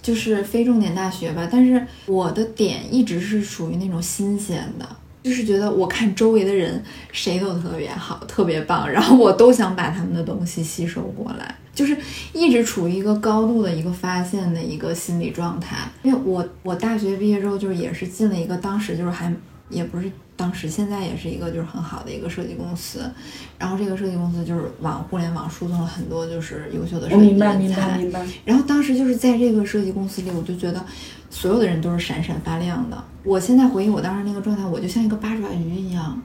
[0.00, 1.48] 就是非重点大学吧。
[1.50, 4.86] 但是我的点一直是属于那种新鲜的，
[5.22, 11.54] 就是觉得我看周围的人谁都特别好，特别棒，然后我都想把他们的东西吸收过来。
[11.74, 11.96] 就是
[12.32, 19.32] 一直处于一个高度的一个发现的一个心理状态，因为我我大学毕业之后就是也是进了一个当时就是还
[19.70, 23.08] 也不是当时现在也是一个就是很好的一个设计公司，
[23.56, 28.26] 然后这个设计公司就是往互联网输送了很多就是优秀的设计人才，明白明白。
[28.44, 30.84] 然后当时就是在这个设计公司里，我就觉得
[31.30, 33.04] 所有的人都是闪闪发亮的。
[33.24, 36.20] 我现在回忆我当时那个状态，我就像一个八爪鱼一样。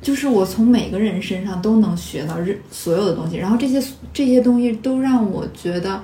[0.00, 3.80] 就是我从每个人身上都能学到日所有的东西，然后这些
[4.12, 6.02] 这些东西都让我觉得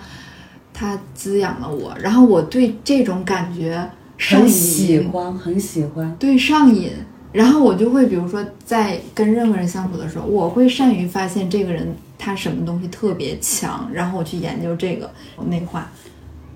[0.72, 6.92] 它滋养了我，然后我对这种感觉很喜欢，很喜欢，对上瘾。
[7.32, 15.10] 然后我就会比如说在跟任何人相处的时候，我会善于发现这个人他什么东西特别强，然后我去研究这个
[15.48, 15.90] 内化，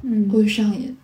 [0.03, 0.97] 嗯，会上瘾。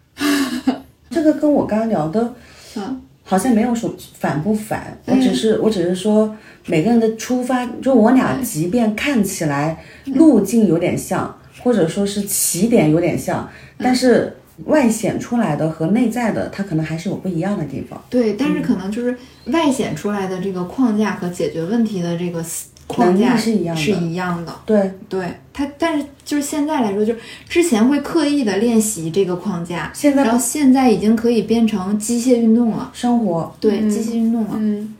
[1.10, 2.34] 这个跟我刚刚聊的，
[2.76, 3.02] 嗯。
[3.30, 6.34] 好像没有什么反不反，我只是我只是说
[6.64, 9.84] 每个人的出发，就我俩即便看起来
[10.14, 13.46] 路径有点像，或者说是起点有点像，
[13.76, 14.34] 但是
[14.64, 18.02] 外显出来的和内在的，它可能还是有不一样的地方。
[18.08, 19.14] 对，但是可能就是
[19.48, 22.42] 外显出来的这个框架和解决问题的这个。
[22.88, 24.52] 框架是一样的，是一样的。
[24.66, 34.50] 对对，他但是就是现在来说，就是之前会刻意的练习这个框架，现在然后现在已经可以变成机械运动了，生活对机械运动了。
[34.56, 34.94] 嗯。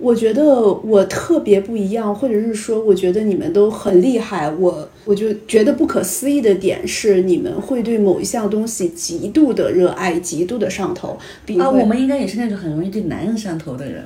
[0.00, 4.50] 我觉得我特别不一样，或者是说，我觉得你们都很厉害。
[4.50, 11.18] 我我就觉得不可思议的点是，你们会对某一项东西极度的热爱，极度的上头。
[11.58, 14.02] 啊，我们应该也是那种很容易对男人上头的人。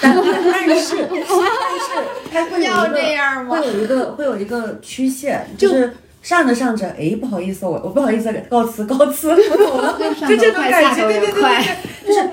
[0.00, 1.26] 但但是但是
[2.32, 12.28] 他会有一个会有一个会有一个曲线，就是上着上着，哎，不好意思，我我不好意思，告辞告辞，我走了， 就这种感觉，对对对对，就是，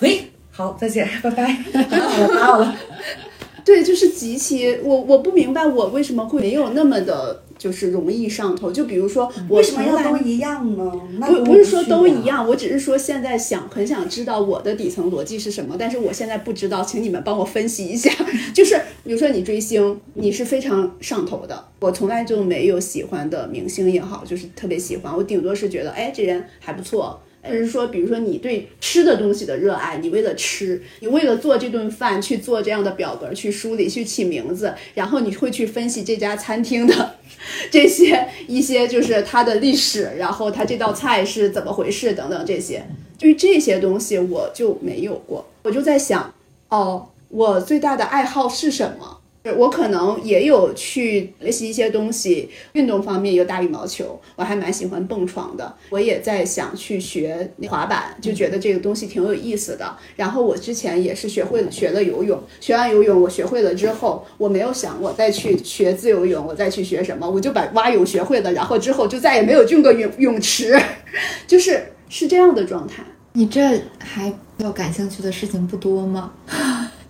[0.00, 0.31] 喂。
[0.54, 1.56] 好，再见， 拜拜。
[1.74, 2.76] 我打扰了。
[3.64, 8.72] 对，就是极其我我不明白我为什么会没有那么的，就是容易上头。
[8.72, 10.92] 就比如说，为什么要都一样呢？
[11.20, 18.10] 不不是说都一样，我只是说现在想很想知道我的底层逻辑是什么，但是我现在不知道，请你们帮我分析一下。
[18.52, 18.74] 就是
[19.04, 27.22] 比如说你追星，你是非常上头的，我从来就没有喜欢的明星也好，就是特别喜欢，我顶多是觉得哎这人还不错。
[27.42, 37.16] 或者是说，比如说你对吃的东西的热爱，你为了吃，你为了做这顿饭去做这样的表格，去梳理，去起名字，然后你会去分析这家餐厅的
[37.70, 42.84] 这些一些就是它的历史，然后它这道菜是怎么回事等等这些。
[43.18, 45.48] 对于这些东西，我就没有过。
[45.62, 46.32] 我就在想，
[46.68, 49.18] 哦，我最大的爱好是什么？
[49.56, 55.74] 我可能也有去学习一些东西，运动方面有打羽毛球，我还蛮喜欢蹦床的。
[55.90, 59.96] 我也在想去学滑板，就觉得这个东西挺有意思的。
[60.14, 68.52] 然后我之前也是学会了学了游泳，学完游泳我学会了之后，我没有想我再去学自由泳，我再去学什么，我就把蛙泳学会了。
[68.52, 70.80] 然后之后就再也没有进过泳泳池，
[71.48, 73.02] 就是是这样的状态。
[73.32, 76.32] 你这还要感兴趣的事情不多吗？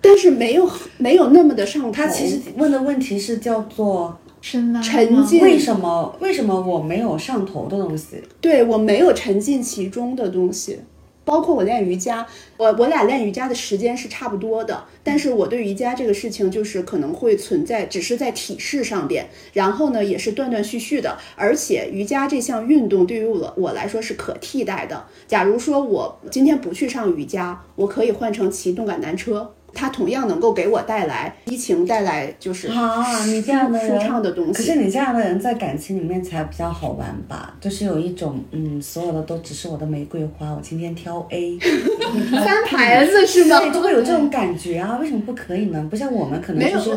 [0.03, 1.91] 但是没有没有那么的上头。
[1.91, 5.41] 他其实问的问题是叫做深沉浸。
[5.41, 8.21] 为什么为什么我没有上头的东西？
[8.39, 10.79] 对我没有沉浸其中的东西。
[11.25, 12.27] 包括我练瑜伽，
[12.57, 25.05] 我我俩练瑜伽的时间是差不多的，但是我对瑜伽这个事情就是可能会存在，只是在体式上边，然后呢也是断断续续的，而且瑜伽这项运动对于我我来说是可替代的。
[25.25, 34.53] 假如说我今天不去上瑜伽，我可以换成骑动感单车，它同样能够给我带来激情，带来就是啊，你这样的舒人畅的东西。
[34.53, 37.55] 可是你这样的人在感情里面才比较好玩吧？
[37.59, 41.57] 就是有一种嗯，所有的都只是我的玫瑰花，我今天挑 A，
[42.31, 43.59] 翻牌子是吗？
[43.61, 44.97] 对，就会有这种感觉啊？
[45.01, 45.85] 为什么不可以呢？
[45.89, 46.95] 不像我们可能就是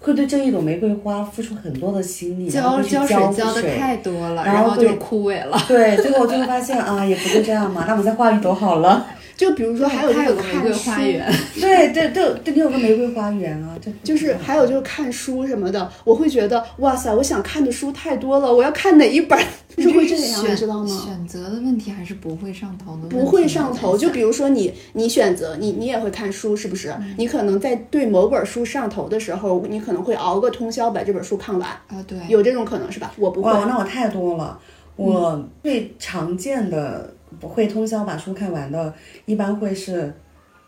[0.00, 5.58] 会对这一朵玫瑰花付出很多的心力，浇浇水浇浇的太多了，然后就枯萎了。
[5.66, 9.06] 对，最后我就会发现啊，也不就这样嘛，那我们再画一朵好了。
[9.38, 19.36] 就比如说还有它有看书花园，对对对对，你有个玫瑰花园啊，就就是还有就是看书什么的，我会觉得哇塞，我想看的书太多了，我要看哪一本
[19.76, 21.02] 是 会这样，你知道吗？
[21.04, 26.94] 选择的问题还是不会上头的问题，不会上头，就比如如说你，你选择你，你也会看书，是不是？
[27.16, 33.10] 你可能在对某本书上头的时候，你可能会熬个通宵把这本书看完，啊，对，有这种可能是吧？
[33.16, 34.60] 我不会，哇，那我太多了。
[34.96, 38.94] 我最常见的不会通宵把书看完的，
[39.26, 40.14] 一般会是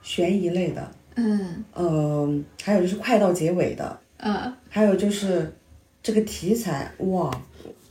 [0.02, 1.64] 悬疑类的，嗯。
[1.72, 2.28] 呃、
[2.62, 5.52] 还有就是快到结尾的，嗯，还有就是
[6.02, 7.30] 这个题材哇，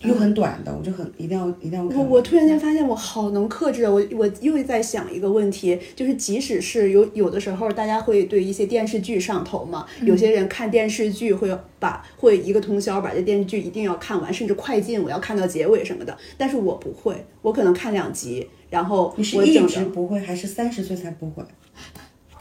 [0.01, 1.83] 又很短的，我就很一定要一定要。
[1.83, 3.91] 我我突然间发现我好能克制啊！
[3.91, 16.17] 我我又在想一个问题，就是即使是有有的时候大家会对一些电视剧上头嘛，有些人看电视剧会把会一个通宵把这电视剧一定要看完，甚至快进我要看到结尾什么的。
[16.37, 21.43] 但是我不会，我可能看两集，然后你是一我整个直不会，还是三十岁才不会？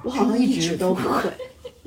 [0.04, 1.28] 我好像一直都不会，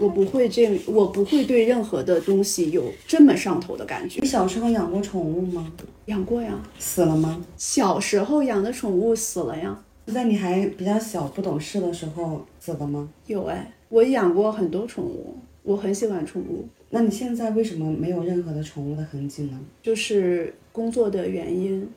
[0.02, 4.28] 我不会这我不会对任何的东西有这么上头的感觉你。
[4.28, 5.72] 小时候养过宠物吗？
[6.06, 7.46] 养过呀，死了吗？
[7.56, 9.80] 小时候养的宠物死了呀。
[10.08, 13.08] 在你还比较小不懂事的时候死的吗？
[13.28, 19.60] 有哎，我养过很多宠物，我很喜欢宠物，那你现在为什么没有任何的宠物的痕迹呢？
[19.84, 21.88] 就是工作的原因，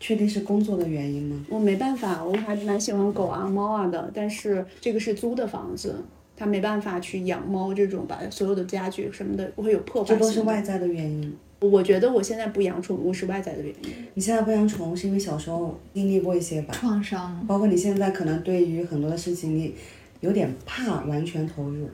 [0.00, 1.46] 确定是工作的原因吗？
[1.48, 5.94] 我没办法，我还蛮喜欢狗啊、猫啊的，但是这个是租的房子，
[6.42, 10.16] 它没办法去养猫这种，把所有的家具什么的不会有破坏这。
[10.16, 11.32] 都是外在的原因。
[11.60, 13.90] 我觉得我现在不养宠物是外在的原因。
[14.14, 16.74] 你现在不养宠物是因为小时候经历过一些吧？
[16.74, 19.72] 创伤，包括你现在可能对于很多的事情你
[20.18, 21.88] 有点怕完全投入，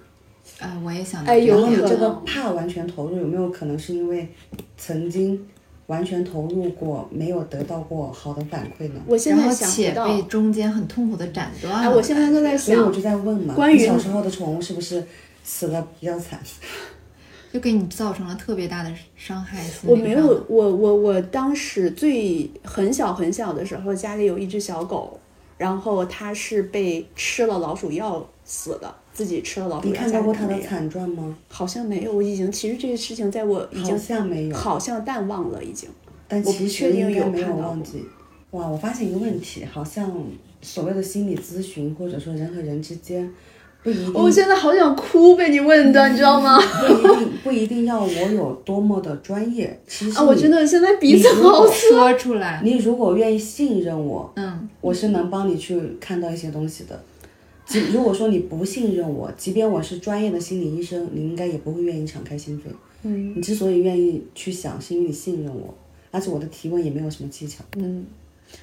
[0.59, 4.27] 呃，我也想到哎有然后你这个怕完全投入有没有可能是因为
[4.79, 5.47] 曾经
[5.89, 9.01] 完全投入过，没有得到过好的反馈呢？
[9.07, 11.81] 我现然后在想不到，且被中间很痛苦的斩断了。
[11.81, 15.03] 哎，我现在都在想，所以我就在问嘛，关于小时候的宠物是不是
[15.43, 16.39] 死的比较惨？
[17.51, 19.65] 就给你造成了特别大的伤害。
[19.83, 25.19] 我没有，我我我当时最很小很小的时候，家里有一只小狗，
[25.57, 29.93] 然后它是被吃了老鼠药死的，自己吃了老鼠你。
[29.93, 31.37] 看到过他的惨状吗？
[31.49, 35.89] 好像没有，我已经其实这个事情在我已好经像没有，好像淡忘了，已经。
[36.29, 38.05] 但我不其实确定应该没有忘记。
[38.53, 40.09] 哇，我发现一个问题，好像
[40.63, 43.29] 所谓的心理咨询或者说人和人之间，
[43.83, 46.57] 不一定我现在好想哭，被你问的，你知道吗？
[46.61, 52.13] 不一定不一定要我有多么的专业，其实啊，我真的现在鼻子好酸。
[52.13, 57.03] 说出来，你如果愿意信任我，嗯，我是能帮你去看到一些东西的。
[57.69, 62.63] 即如果说你不信任我，即便我是专业的心理医生，你应该也不会愿意敞开心扉。
[63.03, 65.73] 嗯你之所以愿意去想，是因为你信任我，
[66.11, 67.63] 而且我的提问也没有什么技巧。
[67.77, 68.07] 嗯，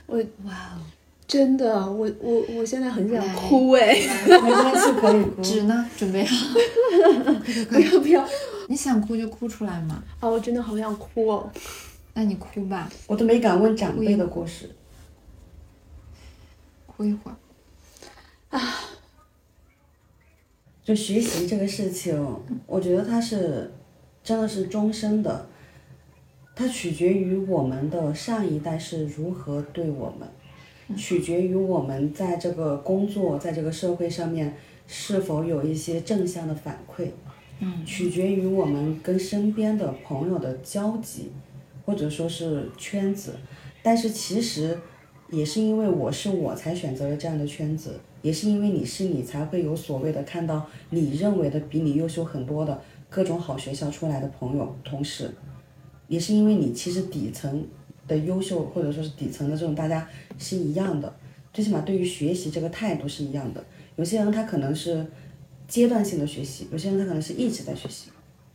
[0.08, 0.82] 我哇哦，
[1.28, 3.94] 真的，我我我现在很想哭哎，
[4.28, 5.42] 没关系，可以哭。
[5.44, 5.88] 纸呢？
[5.96, 6.48] 准备好？
[7.70, 8.28] 不要不要
[8.68, 10.28] 你想哭就哭出来嘛，啊！
[10.28, 11.48] 我真的好想哭哦。
[12.16, 14.68] 那你哭吧，我都没敢问长辈的故事。
[16.88, 17.38] 哭一会儿。
[20.86, 22.16] 就学习这个事情，
[22.68, 23.72] 我觉得它是
[24.24, 25.48] 真的是终身的，
[26.56, 34.56] 它取决于我们的上一代是如何对我们，取决于我们在这个工作在这个社会上面
[34.86, 37.08] 是否有一些正向的反馈，
[37.62, 41.32] 嗯，取决于我们跟身边的朋友的交集，
[41.84, 43.34] 或者说是圈子，
[43.82, 44.78] 但是其实
[45.32, 55.32] 也是因为我是我才选择了这样的圈子，也是因为你是你才会有所谓的看到你认为的比你优秀很多的各种好学校出来的朋友同事，
[56.08, 57.68] 也是因为你其实底层
[58.08, 60.08] 的优秀或者说是底层的这种大家
[60.38, 61.14] 是一样的，
[61.52, 63.64] 最起码对于学习这个态度是一样的。
[63.96, 65.06] 有些人他可能是
[65.68, 68.10] 阶段性的学习，有些人他可能是一直在学习。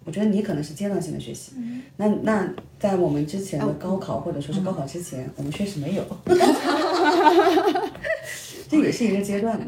[0.05, 1.53] 我觉得你可能是阶段性的学习，
[1.97, 2.49] 那那
[2.79, 6.05] 在我们之前的高考或者说是高考之前，我们确实没有，
[8.69, 9.67] 这也是一个阶段嘛。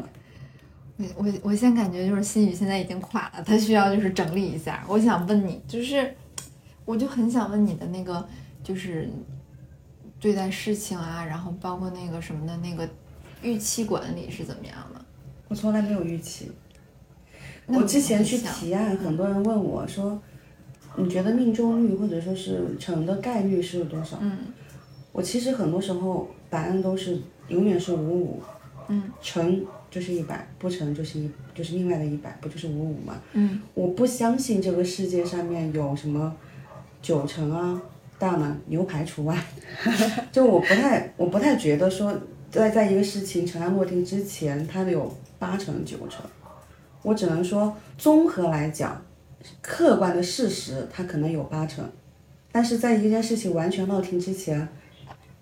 [0.97, 4.83] 我我我现在感觉就是心宇现在已经垮了，他需要就是整理一下。
[4.87, 6.13] 我想问你，就是
[6.85, 8.25] 我就很想问你的那个，
[8.63, 9.09] 就是
[10.19, 12.87] 对待事情啊，然后包括那个什么的那个
[13.41, 15.03] 预期管理是怎么样的？
[15.47, 16.62] 我从来没有预期，那
[17.67, 20.19] 我之前去提案，很多人问我说，
[20.95, 24.17] 你觉得命中率或者说是成的概率是多少？
[24.21, 24.37] 嗯
[25.11, 28.41] 我其实很多时候答案都是永远是五五，
[28.87, 33.21] 嗯，成就是一百，不成就是一就是另外的一百，不就是五五嘛？
[33.33, 36.35] 嗯我不相信这个世界上面有什么
[36.99, 37.79] 九成啊，
[38.17, 39.37] 当然牛排除外，
[40.33, 42.11] 就我不太我不太觉得说
[42.49, 46.25] 在在一个事情尘埃落定之前，它有八成九成，
[47.03, 48.99] 我只能说综合来讲，
[49.61, 51.87] 客观的事实它可能有八成，
[52.51, 54.67] 但是在一件事情完全落定之前，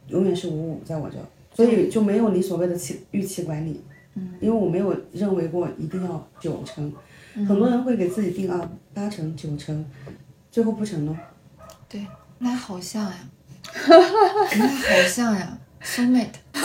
[0.08, 1.18] 永远是五五在我这，
[1.56, 3.84] 所以就没有你所谓的期预期管理。
[4.16, 6.92] 嗯，因为我没有认为过一定要九成，
[7.48, 9.86] 很多人会给自己定啊八成九成，
[10.52, 11.18] 最后不成呢。
[11.88, 12.06] 对，
[12.40, 13.16] 我俩好像呀，
[13.88, 16.42] 我俩好像呀，soul mate。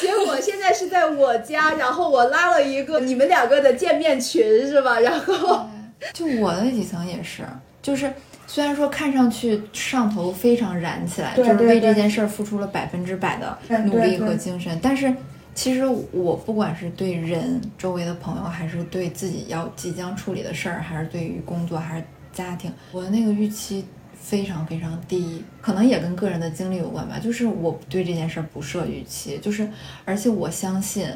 [0.00, 5.00] 结果现在是在我家，然后我拉了一个你们两个的见面群是吧？
[5.00, 5.68] 然后
[6.14, 7.42] 就我的几层也是，
[7.82, 8.12] 就是
[8.46, 15.12] 虽然说看上去上头非常燃起来，就是为这件事儿付出了百分之百的努力和精神，但是
[15.54, 23.84] 其实我不管是对人、周围的朋友，还是对自己要即将处理的事儿，还是对于工作，还是家庭，我的那个预期
[24.20, 27.18] 非常非常低，可能也跟个人的经历有关吧。
[27.18, 29.68] 就是我对这件事儿不设预期，就是
[30.04, 31.08] 而且我相信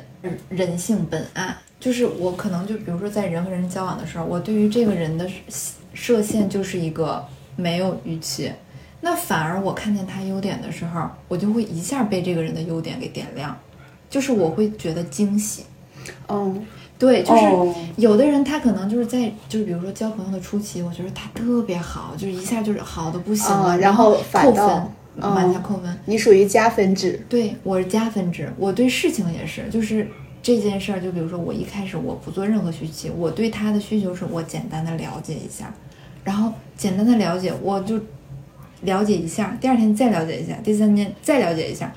[0.49, 5.29] 人性本暗，就是我可能就比如说在人和人交往的时候，我对于这个人的
[5.93, 7.25] 设限就是一个
[7.55, 8.51] 没有预期。
[9.01, 13.55] 那反而我看见他优点的时候，我就会一下被这个人的优点给点亮，
[14.09, 15.65] 就是我会觉得惊喜。
[16.29, 16.67] 嗯，
[17.05, 25.99] 对，就是哦有的人他可能就是在就是比如说交朋友的初期，我觉得他特别好，就是一下就是好的不行了，啊然然后反扣倒分，往下嗯扣分。
[26.07, 30.09] 你属于加分制，对我是加分制，我对事情也是，就是
[30.43, 35.75] 这件事儿，就比如说我一开始我不做任何预期，我对他的需求是我简单的了解一下，
[36.25, 38.01] 然后简单的了解，我就
[38.81, 41.93] 了解一下，第二天再了解一下，第三天再了解一下，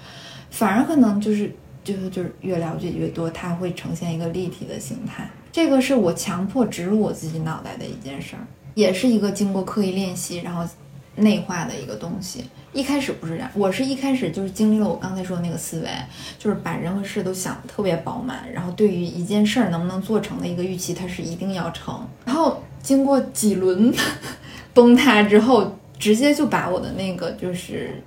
[0.50, 1.50] 反而可能就是
[1.88, 5.30] 就是就是越了解越多，它会呈现一个立体的形态。
[5.54, 8.44] 这个是我强迫植入我自己脑袋的一件事儿，
[8.76, 10.68] 也是一个经过刻意练习然后
[11.16, 12.44] 内化的一个东西。
[12.74, 15.90] 一开始不是这样，我是一开始就是经历了我刚才说的那个思维，
[16.38, 22.06] 就是把人和事都想得特别饱满，然后对于一件事儿能不能做成的一个预期，它是一定要成。
[22.26, 23.92] 然后经过几轮
[24.76, 28.00] 崩塌之后，直接就把我的那个就是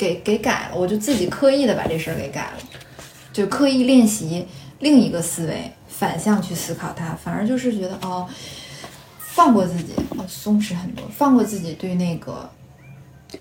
[0.00, 2.58] 给给改了，我就自己刻意的把这事儿给改了，
[3.34, 4.46] 就刻意练习
[4.78, 8.26] 另一个思维，反向去思考它，反而就是觉得哦，
[9.18, 12.48] 放过自己，哦，松弛很多，放过自己对那个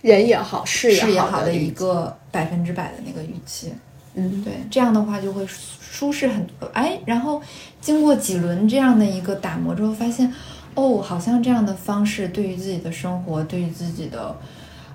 [0.01, 3.73] 人也好，事事业好好的一，个百分之百的那个预期。
[4.15, 6.67] 嗯，对，这样的话就会舒舒适很多。
[6.73, 7.41] 哎，然后
[7.79, 10.33] 经过几轮这样的一个打磨之后，发现，
[10.75, 14.35] 哦，好像这样的方式对于自己的生活，对于自己的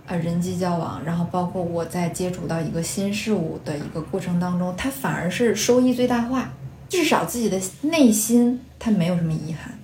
[0.06, 6.52] 呃人际交往，然后包括我在接触到一个新事物的一个过程当中，它反而是收益最大化，
[6.88, 9.78] 至少自己的内心它没有什么遗憾。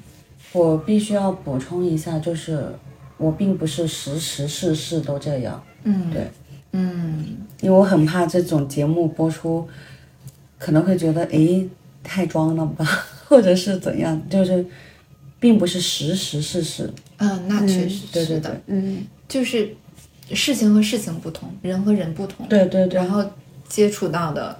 [0.52, 2.74] 我必须要补充一下，就是
[3.16, 6.30] 我并不是时时事事都这样，嗯，对，
[6.72, 9.66] 嗯，因为我很怕这种节目播出，
[10.58, 11.68] 可能会觉得诶
[12.02, 12.84] 太装了吧，
[13.28, 14.66] 或者是怎样，就是
[15.38, 19.72] 并不是时时事事，嗯，那确实对对是的，对，嗯，就是
[20.34, 23.24] 事情和事情不同，人和人不同，对对对，然后
[23.68, 24.58] 接触到的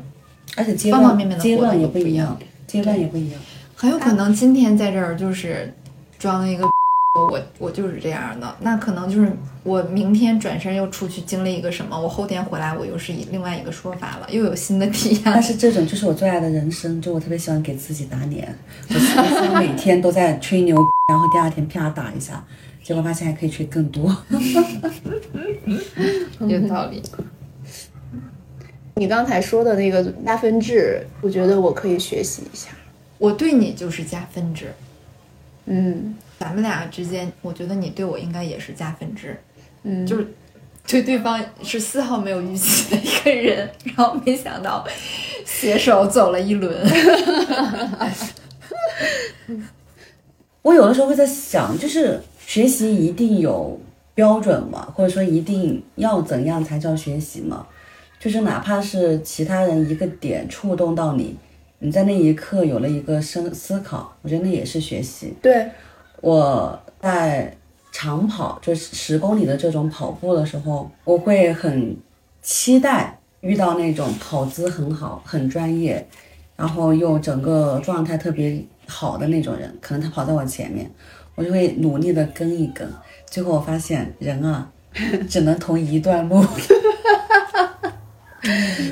[0.57, 3.41] 而且阶方方面面的活阶段也不一样阶段也不一样。
[3.75, 5.73] 很有可能今天在这儿就是
[6.19, 6.69] 装一个
[7.19, 9.33] 我我就是这样的，那可能就是
[9.65, 15.23] 我明天转身又出去经历一个什么，我后天回来我又是以另外一个说法了，又有新的体验。
[15.27, 18.57] 但是这种就是我最爱的人生，就我特别喜欢给自己打脸，
[18.89, 20.77] 我每天都在吹牛，
[21.09, 22.45] 然后第二天啪打一下，
[22.91, 24.05] 结果发现还可以吹更多。
[26.41, 27.01] 有道理。
[28.97, 32.71] 你刚才说的那个加分制，我觉得我可以学习一下。
[33.17, 34.73] 我对你就是加分制，
[35.67, 39.39] 嗯咱们俩之间，我觉得你对我应该也是加分制，
[39.85, 40.27] 嗯，就是
[40.85, 44.85] 对对方是丝毫没有预期的一个人，然后没想到
[45.47, 46.77] 携手走了一轮。
[50.63, 52.21] 我有的时候会在想，就是
[52.51, 53.79] 学习一定有
[54.13, 54.89] 标准吗？
[54.93, 57.65] 或者说一定要怎样才叫学习吗？
[58.19, 61.37] 就是哪怕是其他人一个点触动到你，
[61.79, 65.33] 你在那一刻有了一个深思考，我觉得那也是学习。
[65.41, 65.65] 对，
[66.23, 67.57] 我在
[67.93, 71.97] 长跑，就是十公里的这种跑步的时候，我会很
[72.43, 76.05] 期待遇到那种跑姿很好、很专业，
[76.57, 80.91] 然后又整个状态特别好的那种人，可能他跑在我前面，
[81.41, 82.87] 我就会努力的跟一跟。
[83.31, 84.69] 最后我发现人啊，
[85.27, 86.45] 只能同一段路。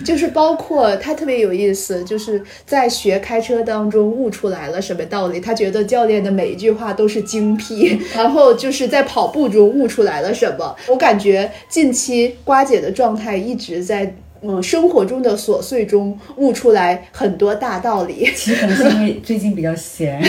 [0.04, 5.38] 就是包括他特别有意思，就是在学开车当中悟出来了什么道理。
[5.40, 10.74] 他觉得教练的每一句话都是精辟， 然后就是在跑步中悟出来了什么。
[10.88, 18.30] 我感觉近期瓜姐的状态一直在嗯生活中的琐碎中悟出来很多大道理。
[18.34, 20.22] 其实可能是因为最近比较闲。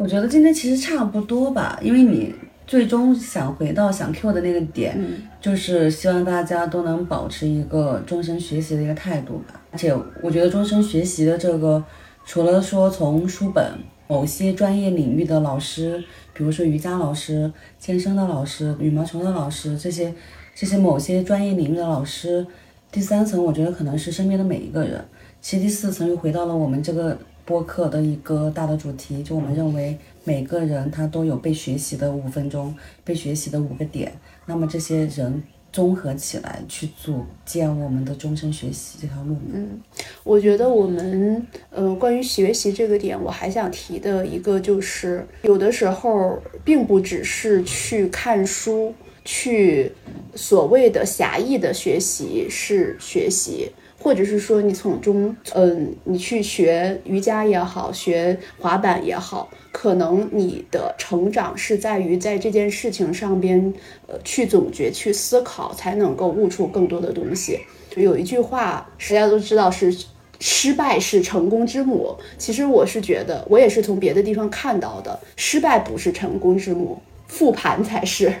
[0.00, 2.34] 我觉得今天其实差不多吧，因为你。
[2.66, 4.96] 最终想回到想 Q 的那个点，
[5.40, 9.60] 就是希望大家都能保持一个终身学习的一个态度吧。
[9.72, 9.92] 而且
[10.22, 11.82] 我觉得终身学习的这个，
[12.24, 13.72] 除了说从书本、
[14.06, 15.98] 某些专业领域的老师，
[16.32, 20.14] 比如说瑜伽老师、健身的老师、羽毛球的老师这些
[20.54, 22.46] 这些某些专业领域的老师，
[22.92, 25.04] 第三层我觉得可能是身边的每一个人。
[25.40, 27.18] 其实第四层又回到了我们这个
[27.50, 29.98] 播客的一个大的主题，就我们认为。
[30.22, 32.72] 每个人他都有被学习的五分钟，
[33.02, 34.12] 被学习的五个点。
[34.44, 35.42] 那么这些人
[35.72, 39.34] 综合起来去组建我们的终身学习这条路。
[39.50, 39.80] 嗯，
[40.22, 48.94] 我觉得我们呃，关于学习这个点，我还想提的一个就是，有的时候并不只是去看书，
[49.24, 49.90] 去
[50.34, 53.72] 所谓的狭义的学习是学习。
[54.02, 63.72] 或者是说你从中，嗯，你去学瑜伽也好，学滑板也好，可能你的成长是在于在这件事情上边，
[64.06, 67.60] 呃，去总结、去思考，才能够悟出更多的东西。
[67.90, 69.94] 就有一句话，大家都知道是
[70.40, 72.16] “失败是成功之母”。
[72.38, 78.32] 其实我是觉得，我也是从别的地方看到的，失败不是成功之母，复盘才是。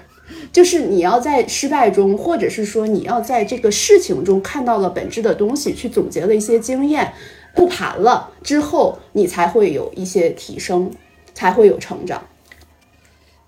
[0.52, 7.12] 就是你要在失败中，或者是说你要在这个事情中看到了本质的东西，去总结了一些经验，
[7.54, 10.90] 复盘了之后，你才会有一些提升，
[11.34, 12.22] 才会有成长。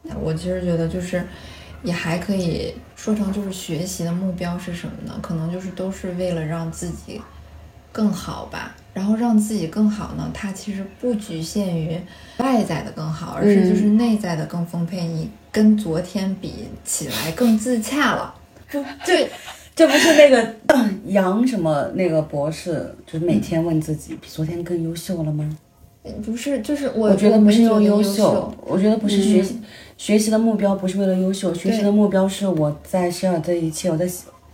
[0.02, 1.24] 那我其实觉得，就是
[1.82, 5.18] 也还可以说成，就是学习的目标是什么呢？
[5.22, 7.20] 可能就是都是为了让自己
[7.92, 8.74] 更好吧。
[8.94, 11.98] 然后让自己更好呢，它其实不局限于
[12.38, 15.06] 外在的更好，而是就是内在的更丰沛。
[15.06, 18.34] 你跟昨天比起来更自洽了，
[18.70, 19.30] 不，这
[19.74, 20.54] 这不是那个
[21.08, 25.56] 杨什么那个博士，就是每天问自己比昨天更优秀了吗？
[26.22, 29.58] 不是，就是我我觉得不是用优秀，我觉得不是学习
[29.96, 34.06] 学习的目标不是为了优秀，学习的目标是我在 share 这一切，我在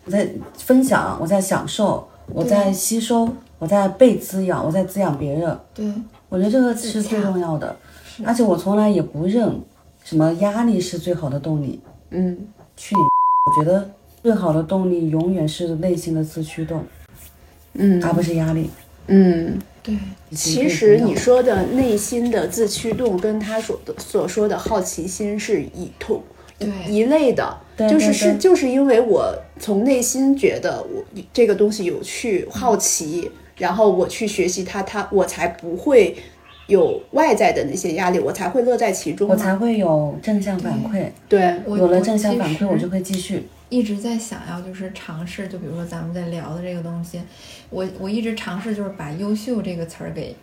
[0.04, 3.28] 我在分享，我在享受，我在吸收。
[3.60, 5.58] 我在被滋养，我在滋养别人。
[5.74, 5.92] 对，
[6.28, 7.74] 我觉得这个是最重要的。
[8.24, 9.60] 而且我从来也不认
[10.04, 11.80] 什么压力是最好的动力。
[12.10, 12.38] 嗯，
[12.76, 13.00] 去你！
[13.00, 13.90] 我觉得
[14.22, 16.84] 最好的动力永远是内心的自驱动。
[17.72, 18.70] 嗯，而不是压力。
[19.08, 19.98] 嗯，对。
[20.30, 26.22] 其实你说的内心的自驱动，跟他所的所说的好奇心是一同
[26.88, 27.58] 一类的。
[27.88, 36.16] 就是是就是因为我从内心觉得我这个东西有趣、好奇，然后我去学习它，它我才不会
[36.66, 41.04] 有外在的那些压力，我才会乐在其中，我才会有正向反馈。
[41.28, 43.46] 对，有了正向反馈，我就会继续。
[43.68, 47.20] 一直在想要就是尝试，就比如说咱们在聊的这个东西，
[47.70, 50.34] 我我一直尝试就是把“优秀”这个词儿给。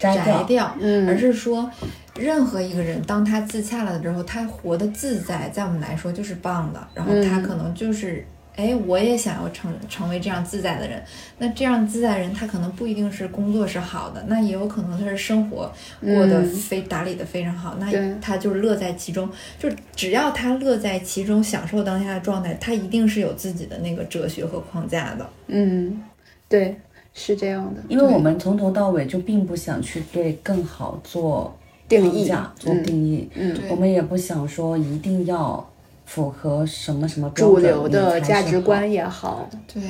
[0.00, 1.70] 摘掉，嗯，而是说，
[2.18, 6.88] 任何一个人当他自洽了之后，他活得自在，在我们来说就是棒的。
[6.94, 8.24] 然后他可能就是，
[8.56, 11.02] 哎，我也想要成成为这样自在的人。
[11.36, 15.70] 那这样自在人，他可能不一定是工作是好的，那也有可能他是生活
[16.00, 17.76] 过得非打理的非常好。
[17.78, 19.28] 那他就是乐在其中，
[19.58, 25.28] 就只要他乐在其中，享受当下的状态，他一定是有自己的那个哲学和框架的。
[25.48, 26.02] 嗯，
[26.48, 26.74] 对。
[27.22, 31.54] 是这样的，因为我们从头到尾就并不想去对更好做
[31.86, 35.68] 定义、做定义，嗯，我们也不想说一定要
[36.06, 39.82] 符合什么什么主流的价值观也好，对，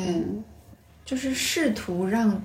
[1.04, 2.42] 就是试图让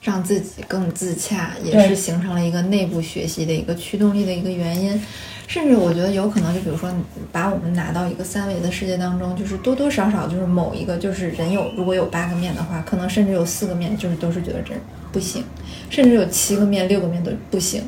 [0.00, 5.02] 让自己更自洽，也是形成了一个内部学习的一个驱动力的一个原因。
[5.48, 6.92] 甚至我觉得有可能，就比如说，
[7.32, 14.74] 把我们拿到一个三维的世界当中，就是多多少少就是某一个，就是人有如果有八个面的话，可能甚至有四个面就是都是觉得这
[15.10, 15.42] 不行，
[15.88, 17.82] 甚至有七个面、六个面都不行。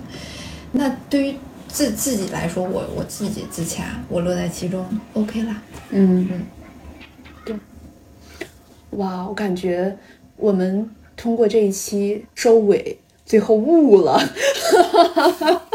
[0.73, 1.35] 那对于
[1.69, 4.83] 自自己来说，我我自己自洽，我乐在其中
[5.13, 5.63] ，OK 啦。
[5.91, 6.47] 嗯嗯，
[7.45, 7.55] 对。
[8.93, 9.99] 哇，我感觉
[10.37, 14.19] 我们通过这一期收尾，最后悟了。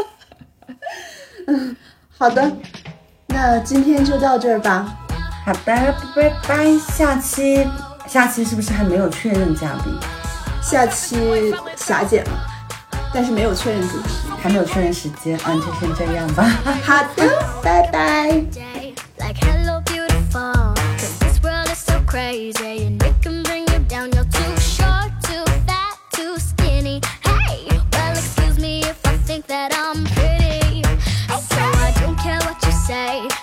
[1.46, 1.76] 嗯，
[2.18, 2.52] 好的，
[3.28, 4.86] 那今天就到这儿吧。
[5.44, 6.78] 好的，拜拜。
[6.78, 7.66] 下期
[8.06, 9.92] 下期是不是还没有确认嘉宾？
[10.62, 12.32] 下期霞姐嘛，
[13.14, 14.08] 但是没有确认主题，
[14.42, 16.42] 还没有确认时间，嗯，就先这样吧。
[16.84, 18.42] 好的，拜拜。
[32.86, 33.35] say.